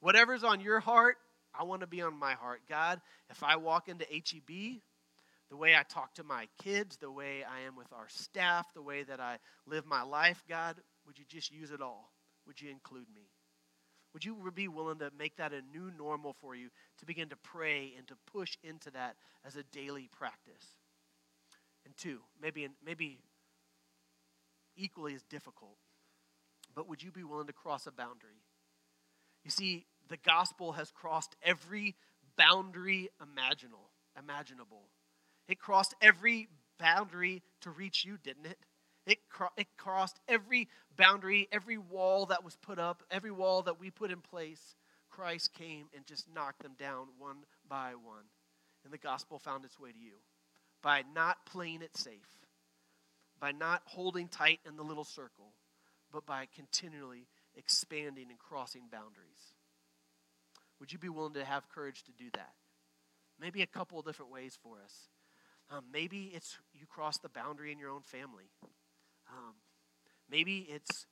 Whatever's 0.00 0.44
on 0.44 0.60
your 0.60 0.80
heart, 0.80 1.16
I 1.58 1.64
want 1.64 1.80
to 1.80 1.86
be 1.86 2.02
on 2.02 2.18
my 2.18 2.34
heart. 2.34 2.60
God, 2.68 3.00
if 3.30 3.42
I 3.42 3.56
walk 3.56 3.88
into 3.88 4.04
HEB, 4.04 4.80
the 5.50 5.56
way 5.56 5.74
I 5.74 5.82
talk 5.82 6.14
to 6.14 6.24
my 6.24 6.46
kids, 6.62 6.96
the 6.98 7.10
way 7.10 7.42
I 7.42 7.66
am 7.66 7.76
with 7.76 7.92
our 7.92 8.06
staff, 8.08 8.66
the 8.74 8.82
way 8.82 9.02
that 9.02 9.20
I 9.20 9.38
live 9.66 9.86
my 9.86 10.02
life, 10.02 10.44
God, 10.48 10.76
would 11.06 11.18
you 11.18 11.24
just 11.28 11.50
use 11.50 11.70
it 11.70 11.80
all? 11.80 12.12
Would 12.46 12.60
you 12.60 12.70
include 12.70 13.06
me? 13.14 13.22
Would 14.12 14.24
you 14.24 14.36
be 14.54 14.68
willing 14.68 14.98
to 14.98 15.10
make 15.16 15.36
that 15.36 15.52
a 15.52 15.62
new 15.62 15.92
normal 15.96 16.34
for 16.40 16.54
you 16.54 16.68
to 16.98 17.06
begin 17.06 17.28
to 17.28 17.36
pray 17.36 17.92
and 17.96 18.06
to 18.08 18.14
push 18.26 18.56
into 18.62 18.90
that 18.90 19.16
as 19.44 19.56
a 19.56 19.62
daily 19.62 20.08
practice? 20.10 20.74
And 21.84 21.96
two, 21.96 22.20
maybe 22.40 22.68
maybe 22.84 23.20
equally 24.76 25.14
as 25.14 25.22
difficult, 25.22 25.76
but 26.74 26.88
would 26.88 27.02
you 27.02 27.10
be 27.10 27.24
willing 27.24 27.46
to 27.46 27.52
cross 27.52 27.86
a 27.86 27.92
boundary? 27.92 28.42
You 29.44 29.50
see, 29.50 29.86
the 30.08 30.18
gospel 30.18 30.72
has 30.72 30.90
crossed 30.90 31.36
every 31.42 31.94
boundary 32.36 33.08
imaginable. 33.22 33.90
Imaginable. 34.18 34.82
It 35.48 35.58
crossed 35.58 35.94
every 36.02 36.48
boundary 36.78 37.42
to 37.62 37.70
reach 37.70 38.04
you, 38.04 38.18
didn't 38.22 38.46
it? 38.46 38.58
It, 39.10 39.18
cro- 39.28 39.48
it 39.56 39.66
crossed 39.76 40.20
every 40.28 40.68
boundary, 40.96 41.48
every 41.50 41.78
wall 41.78 42.26
that 42.26 42.44
was 42.44 42.54
put 42.54 42.78
up, 42.78 43.02
every 43.10 43.32
wall 43.32 43.62
that 43.62 43.80
we 43.80 43.90
put 43.90 44.12
in 44.12 44.20
place. 44.20 44.76
Christ 45.10 45.52
came 45.52 45.86
and 45.96 46.06
just 46.06 46.32
knocked 46.32 46.62
them 46.62 46.76
down 46.78 47.08
one 47.18 47.38
by 47.68 47.94
one. 47.94 48.22
And 48.84 48.92
the 48.92 48.98
gospel 48.98 49.40
found 49.40 49.64
its 49.64 49.80
way 49.80 49.90
to 49.90 49.98
you 49.98 50.12
by 50.80 51.02
not 51.12 51.44
playing 51.44 51.82
it 51.82 51.96
safe, 51.96 52.38
by 53.40 53.50
not 53.50 53.82
holding 53.84 54.28
tight 54.28 54.60
in 54.64 54.76
the 54.76 54.84
little 54.84 55.02
circle, 55.02 55.54
but 56.12 56.24
by 56.24 56.46
continually 56.54 57.26
expanding 57.56 58.26
and 58.30 58.38
crossing 58.38 58.82
boundaries. 58.92 59.54
Would 60.78 60.92
you 60.92 61.00
be 61.00 61.08
willing 61.08 61.34
to 61.34 61.44
have 61.44 61.68
courage 61.68 62.04
to 62.04 62.12
do 62.12 62.30
that? 62.34 62.52
Maybe 63.40 63.60
a 63.62 63.66
couple 63.66 63.98
of 63.98 64.06
different 64.06 64.30
ways 64.30 64.56
for 64.62 64.76
us. 64.84 65.08
Um, 65.68 65.86
maybe 65.92 66.30
it's 66.32 66.58
you 66.72 66.86
cross 66.86 67.18
the 67.18 67.28
boundary 67.28 67.72
in 67.72 67.78
your 67.80 67.90
own 67.90 68.02
family. 68.02 68.50
Um, 69.30 69.54
maybe 70.30 70.66
it's 70.70 71.06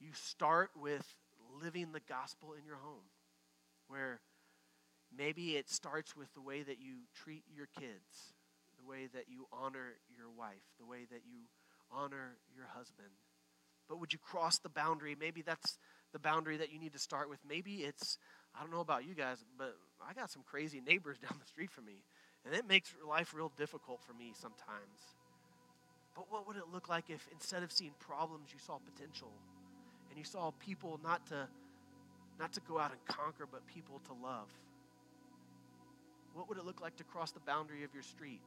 you 0.00 0.10
start 0.12 0.70
with 0.76 1.04
living 1.62 1.92
the 1.92 2.00
gospel 2.08 2.54
in 2.58 2.64
your 2.64 2.76
home, 2.76 3.10
where 3.88 4.20
maybe 5.16 5.56
it 5.56 5.68
starts 5.70 6.16
with 6.16 6.32
the 6.34 6.40
way 6.42 6.62
that 6.62 6.78
you 6.80 7.08
treat 7.14 7.44
your 7.54 7.68
kids, 7.78 8.34
the 8.78 8.88
way 8.88 9.08
that 9.14 9.24
you 9.28 9.46
honor 9.52 9.96
your 10.16 10.30
wife, 10.30 10.62
the 10.78 10.86
way 10.86 11.06
that 11.10 11.22
you 11.26 11.48
honor 11.90 12.36
your 12.54 12.66
husband, 12.74 13.10
but 13.88 13.98
would 13.98 14.12
you 14.12 14.18
cross 14.18 14.58
the 14.58 14.68
boundary? 14.68 15.16
Maybe 15.18 15.42
that's 15.42 15.78
the 16.12 16.18
boundary 16.18 16.58
that 16.58 16.72
you 16.72 16.78
need 16.78 16.92
to 16.92 16.98
start 16.98 17.28
with. 17.30 17.38
Maybe 17.48 17.76
it's, 17.84 18.18
I 18.54 18.60
don't 18.60 18.70
know 18.70 18.80
about 18.80 19.06
you 19.06 19.14
guys, 19.14 19.44
but 19.56 19.76
I 20.06 20.12
got 20.12 20.30
some 20.30 20.42
crazy 20.42 20.80
neighbors 20.80 21.18
down 21.22 21.38
the 21.40 21.46
street 21.46 21.70
from 21.70 21.86
me. 21.86 22.04
And 22.44 22.54
it 22.54 22.68
makes 22.68 22.94
life 23.06 23.34
real 23.34 23.52
difficult 23.56 24.00
for 24.02 24.12
me 24.12 24.32
sometimes. 24.38 25.17
But 26.18 26.32
what 26.32 26.48
would 26.48 26.56
it 26.56 26.64
look 26.72 26.88
like 26.88 27.10
if 27.10 27.28
instead 27.30 27.62
of 27.62 27.70
seeing 27.70 27.92
problems, 28.00 28.48
you 28.52 28.58
saw 28.58 28.78
potential? 28.78 29.30
And 30.10 30.18
you 30.18 30.24
saw 30.24 30.50
people 30.58 30.98
not 31.04 31.24
to 31.26 31.46
not 32.40 32.52
to 32.54 32.60
go 32.66 32.76
out 32.80 32.90
and 32.90 33.00
conquer, 33.06 33.46
but 33.48 33.64
people 33.68 34.00
to 34.06 34.14
love? 34.14 34.48
What 36.34 36.48
would 36.48 36.58
it 36.58 36.64
look 36.64 36.80
like 36.80 36.96
to 36.96 37.04
cross 37.04 37.30
the 37.30 37.40
boundary 37.40 37.84
of 37.84 37.94
your 37.94 38.02
street? 38.02 38.40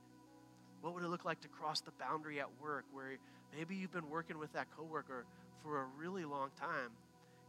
What 0.82 0.94
would 0.94 1.04
it 1.04 1.08
look 1.08 1.24
like 1.24 1.40
to 1.42 1.48
cross 1.48 1.80
the 1.80 1.92
boundary 1.92 2.42
at 2.42 2.50
work 2.62 2.84
where 2.92 3.18
maybe 3.58 3.76
you've 3.76 3.94
been 3.94 4.10
working 4.10 4.38
with 4.38 4.52
that 4.52 4.68
coworker 4.76 5.26
for 5.64 5.80
a 5.80 5.86
really 5.98 6.26
long 6.26 6.50
time 6.60 6.92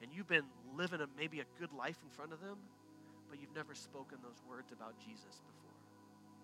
and 0.02 0.12
you've 0.12 0.28
been 0.28 0.46
living 0.76 1.00
a, 1.00 1.06
maybe 1.18 1.40
a 1.40 1.46
good 1.58 1.72
life 1.72 1.98
in 2.04 2.10
front 2.10 2.32
of 2.32 2.40
them, 2.40 2.58
but 3.28 3.40
you've 3.40 3.54
never 3.56 3.74
spoken 3.74 4.18
those 4.22 4.40
words 4.48 4.70
about 4.70 4.94
Jesus 5.00 5.42
before? 5.42 5.74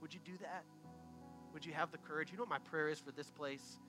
Would 0.01 0.15
you 0.15 0.21
do 0.25 0.37
that? 0.41 0.65
Would 1.59 1.67
you 1.67 1.73
have 1.73 1.91
the 1.91 1.99
courage? 1.99 2.31
You 2.31 2.37
know 2.37 2.45
what 2.45 2.51
my 2.51 2.71
prayer 2.71 2.89
is 2.89 3.01
for 3.01 3.11
this 3.11 3.29
place? 3.31 3.81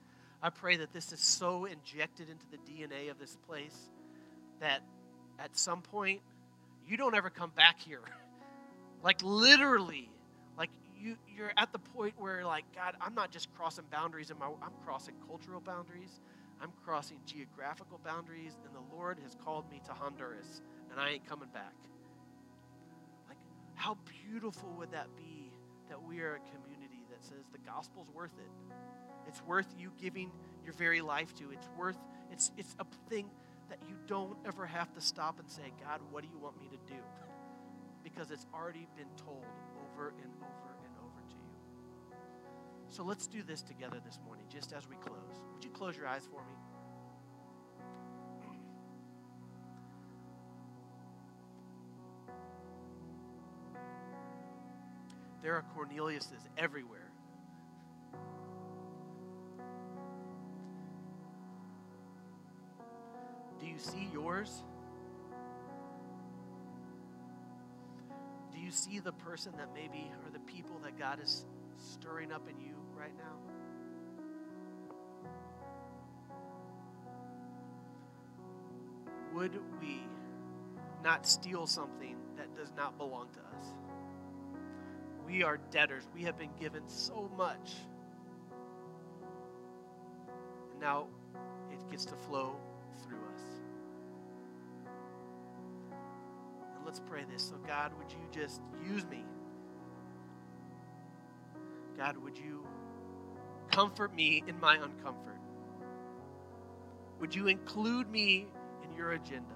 I 0.42 0.50
pray 0.50 0.78
that 0.78 0.92
this 0.92 1.12
is 1.12 1.20
so 1.20 1.66
injected 1.66 2.26
into 2.28 2.44
the 2.50 2.56
DNA 2.56 3.12
of 3.12 3.18
this 3.20 3.36
place 3.46 3.90
that 4.58 4.82
at 5.38 5.56
some 5.56 5.80
point 5.80 6.20
you 6.84 6.96
don't 6.96 7.14
ever 7.14 7.30
come 7.30 7.52
back 7.54 7.78
here. 7.78 8.00
like 9.04 9.22
literally, 9.22 10.10
like 10.58 10.70
you 10.98 11.16
you're 11.28 11.52
at 11.56 11.70
the 11.70 11.78
point 11.78 12.14
where 12.18 12.44
like 12.44 12.64
God, 12.74 12.96
I'm 13.00 13.14
not 13.14 13.30
just 13.30 13.54
crossing 13.54 13.84
boundaries 13.88 14.30
in 14.30 14.38
my 14.40 14.46
I'm 14.46 14.74
crossing 14.84 15.14
cultural 15.28 15.60
boundaries. 15.60 16.18
I'm 16.60 16.72
crossing 16.84 17.18
geographical 17.24 18.00
boundaries 18.04 18.56
and 18.64 18.74
the 18.74 18.96
Lord 18.96 19.20
has 19.22 19.36
called 19.44 19.70
me 19.70 19.80
to 19.86 19.92
Honduras 19.92 20.60
and 20.90 20.98
I 20.98 21.10
ain't 21.10 21.24
coming 21.28 21.50
back. 21.50 21.76
Like 23.28 23.38
how 23.76 23.96
beautiful 24.26 24.74
would 24.76 24.90
that 24.90 25.06
be 25.16 25.52
that 25.88 26.02
we 26.02 26.18
are 26.18 26.34
a 26.34 26.38
community 26.50 26.69
that 27.20 27.28
says 27.28 27.46
the 27.52 27.58
gospel's 27.58 28.08
worth 28.14 28.36
it. 28.38 28.50
It's 29.26 29.42
worth 29.42 29.66
you 29.78 29.92
giving 30.00 30.30
your 30.64 30.72
very 30.74 31.00
life 31.00 31.34
to. 31.36 31.50
It's 31.50 31.68
worth 31.76 31.96
it's 32.32 32.50
it's 32.56 32.74
a 32.78 32.86
thing 33.08 33.30
that 33.68 33.78
you 33.88 33.94
don't 34.06 34.36
ever 34.46 34.66
have 34.66 34.92
to 34.94 35.00
stop 35.00 35.38
and 35.38 35.48
say, 35.48 35.72
God, 35.84 36.00
what 36.10 36.22
do 36.22 36.28
you 36.32 36.38
want 36.38 36.60
me 36.60 36.68
to 36.68 36.92
do? 36.92 37.00
Because 38.02 38.30
it's 38.30 38.46
already 38.54 38.88
been 38.96 39.10
told 39.14 39.44
over 39.76 40.08
and 40.08 40.32
over 40.40 40.72
and 40.82 40.94
over 41.04 41.20
to 41.28 41.36
you. 41.36 42.16
So 42.88 43.04
let's 43.04 43.26
do 43.26 43.42
this 43.42 43.60
together 43.60 44.00
this 44.04 44.18
morning, 44.24 44.46
just 44.48 44.72
as 44.72 44.88
we 44.88 44.96
close. 44.96 45.44
Would 45.52 45.62
you 45.62 45.70
close 45.70 45.98
your 45.98 46.06
eyes 46.06 46.26
for 46.30 46.40
me? 46.40 46.54
There 55.42 55.54
are 55.54 55.64
Corneliuses 55.76 56.48
everywhere. 56.56 57.09
See 63.80 64.08
yours? 64.12 64.62
Do 68.52 68.60
you 68.60 68.70
see 68.70 68.98
the 68.98 69.12
person 69.12 69.52
that 69.56 69.68
maybe, 69.74 70.10
or 70.24 70.30
the 70.30 70.38
people 70.40 70.78
that 70.84 70.98
God 70.98 71.20
is 71.22 71.46
stirring 71.78 72.32
up 72.32 72.48
in 72.48 72.60
you 72.60 72.74
right 72.96 73.16
now? 73.16 73.36
Would 79.34 79.58
we 79.80 80.02
not 81.02 81.26
steal 81.26 81.66
something 81.66 82.16
that 82.36 82.54
does 82.56 82.72
not 82.76 82.98
belong 82.98 83.28
to 83.30 83.40
us? 83.58 83.66
We 85.26 85.42
are 85.44 85.58
debtors. 85.70 86.06
We 86.14 86.22
have 86.24 86.36
been 86.36 86.50
given 86.58 86.82
so 86.88 87.30
much. 87.36 87.76
And 90.72 90.80
now 90.80 91.06
it 91.72 91.90
gets 91.90 92.04
to 92.06 92.16
flow 92.16 92.56
let's 96.90 97.00
pray 97.08 97.22
this. 97.32 97.44
So, 97.44 97.54
God, 97.68 97.92
would 97.98 98.10
you 98.10 98.18
just 98.32 98.60
use 98.84 99.06
me? 99.06 99.24
God, 101.96 102.16
would 102.16 102.36
you 102.36 102.66
comfort 103.70 104.12
me 104.12 104.42
in 104.48 104.58
my 104.58 104.76
uncomfort? 104.76 105.38
Would 107.20 107.32
you 107.32 107.46
include 107.46 108.10
me 108.10 108.48
in 108.82 108.92
your 108.96 109.12
agenda? 109.12 109.54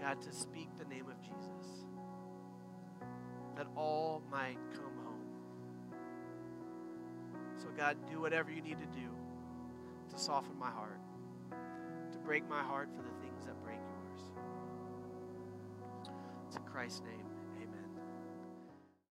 God, 0.00 0.22
to 0.22 0.32
speak 0.32 0.68
the 0.78 0.84
name 0.84 1.06
of 1.08 1.20
Jesus, 1.20 1.84
that 3.56 3.66
all 3.74 4.22
might 4.30 4.58
come 4.72 4.94
home. 5.04 5.26
So, 7.56 7.66
God, 7.76 7.96
do 8.08 8.20
whatever 8.20 8.52
you 8.52 8.62
need 8.62 8.78
to 8.78 8.86
do 8.86 9.08
to 10.10 10.16
soften 10.16 10.56
my 10.56 10.70
heart, 10.70 11.00
to 12.12 12.18
break 12.20 12.48
my 12.48 12.62
heart 12.62 12.88
for 12.94 13.02
the 13.02 13.10
things 13.20 13.46
that 13.46 13.60
break 13.64 13.80
Christ's 16.72 17.02
name. 17.02 17.29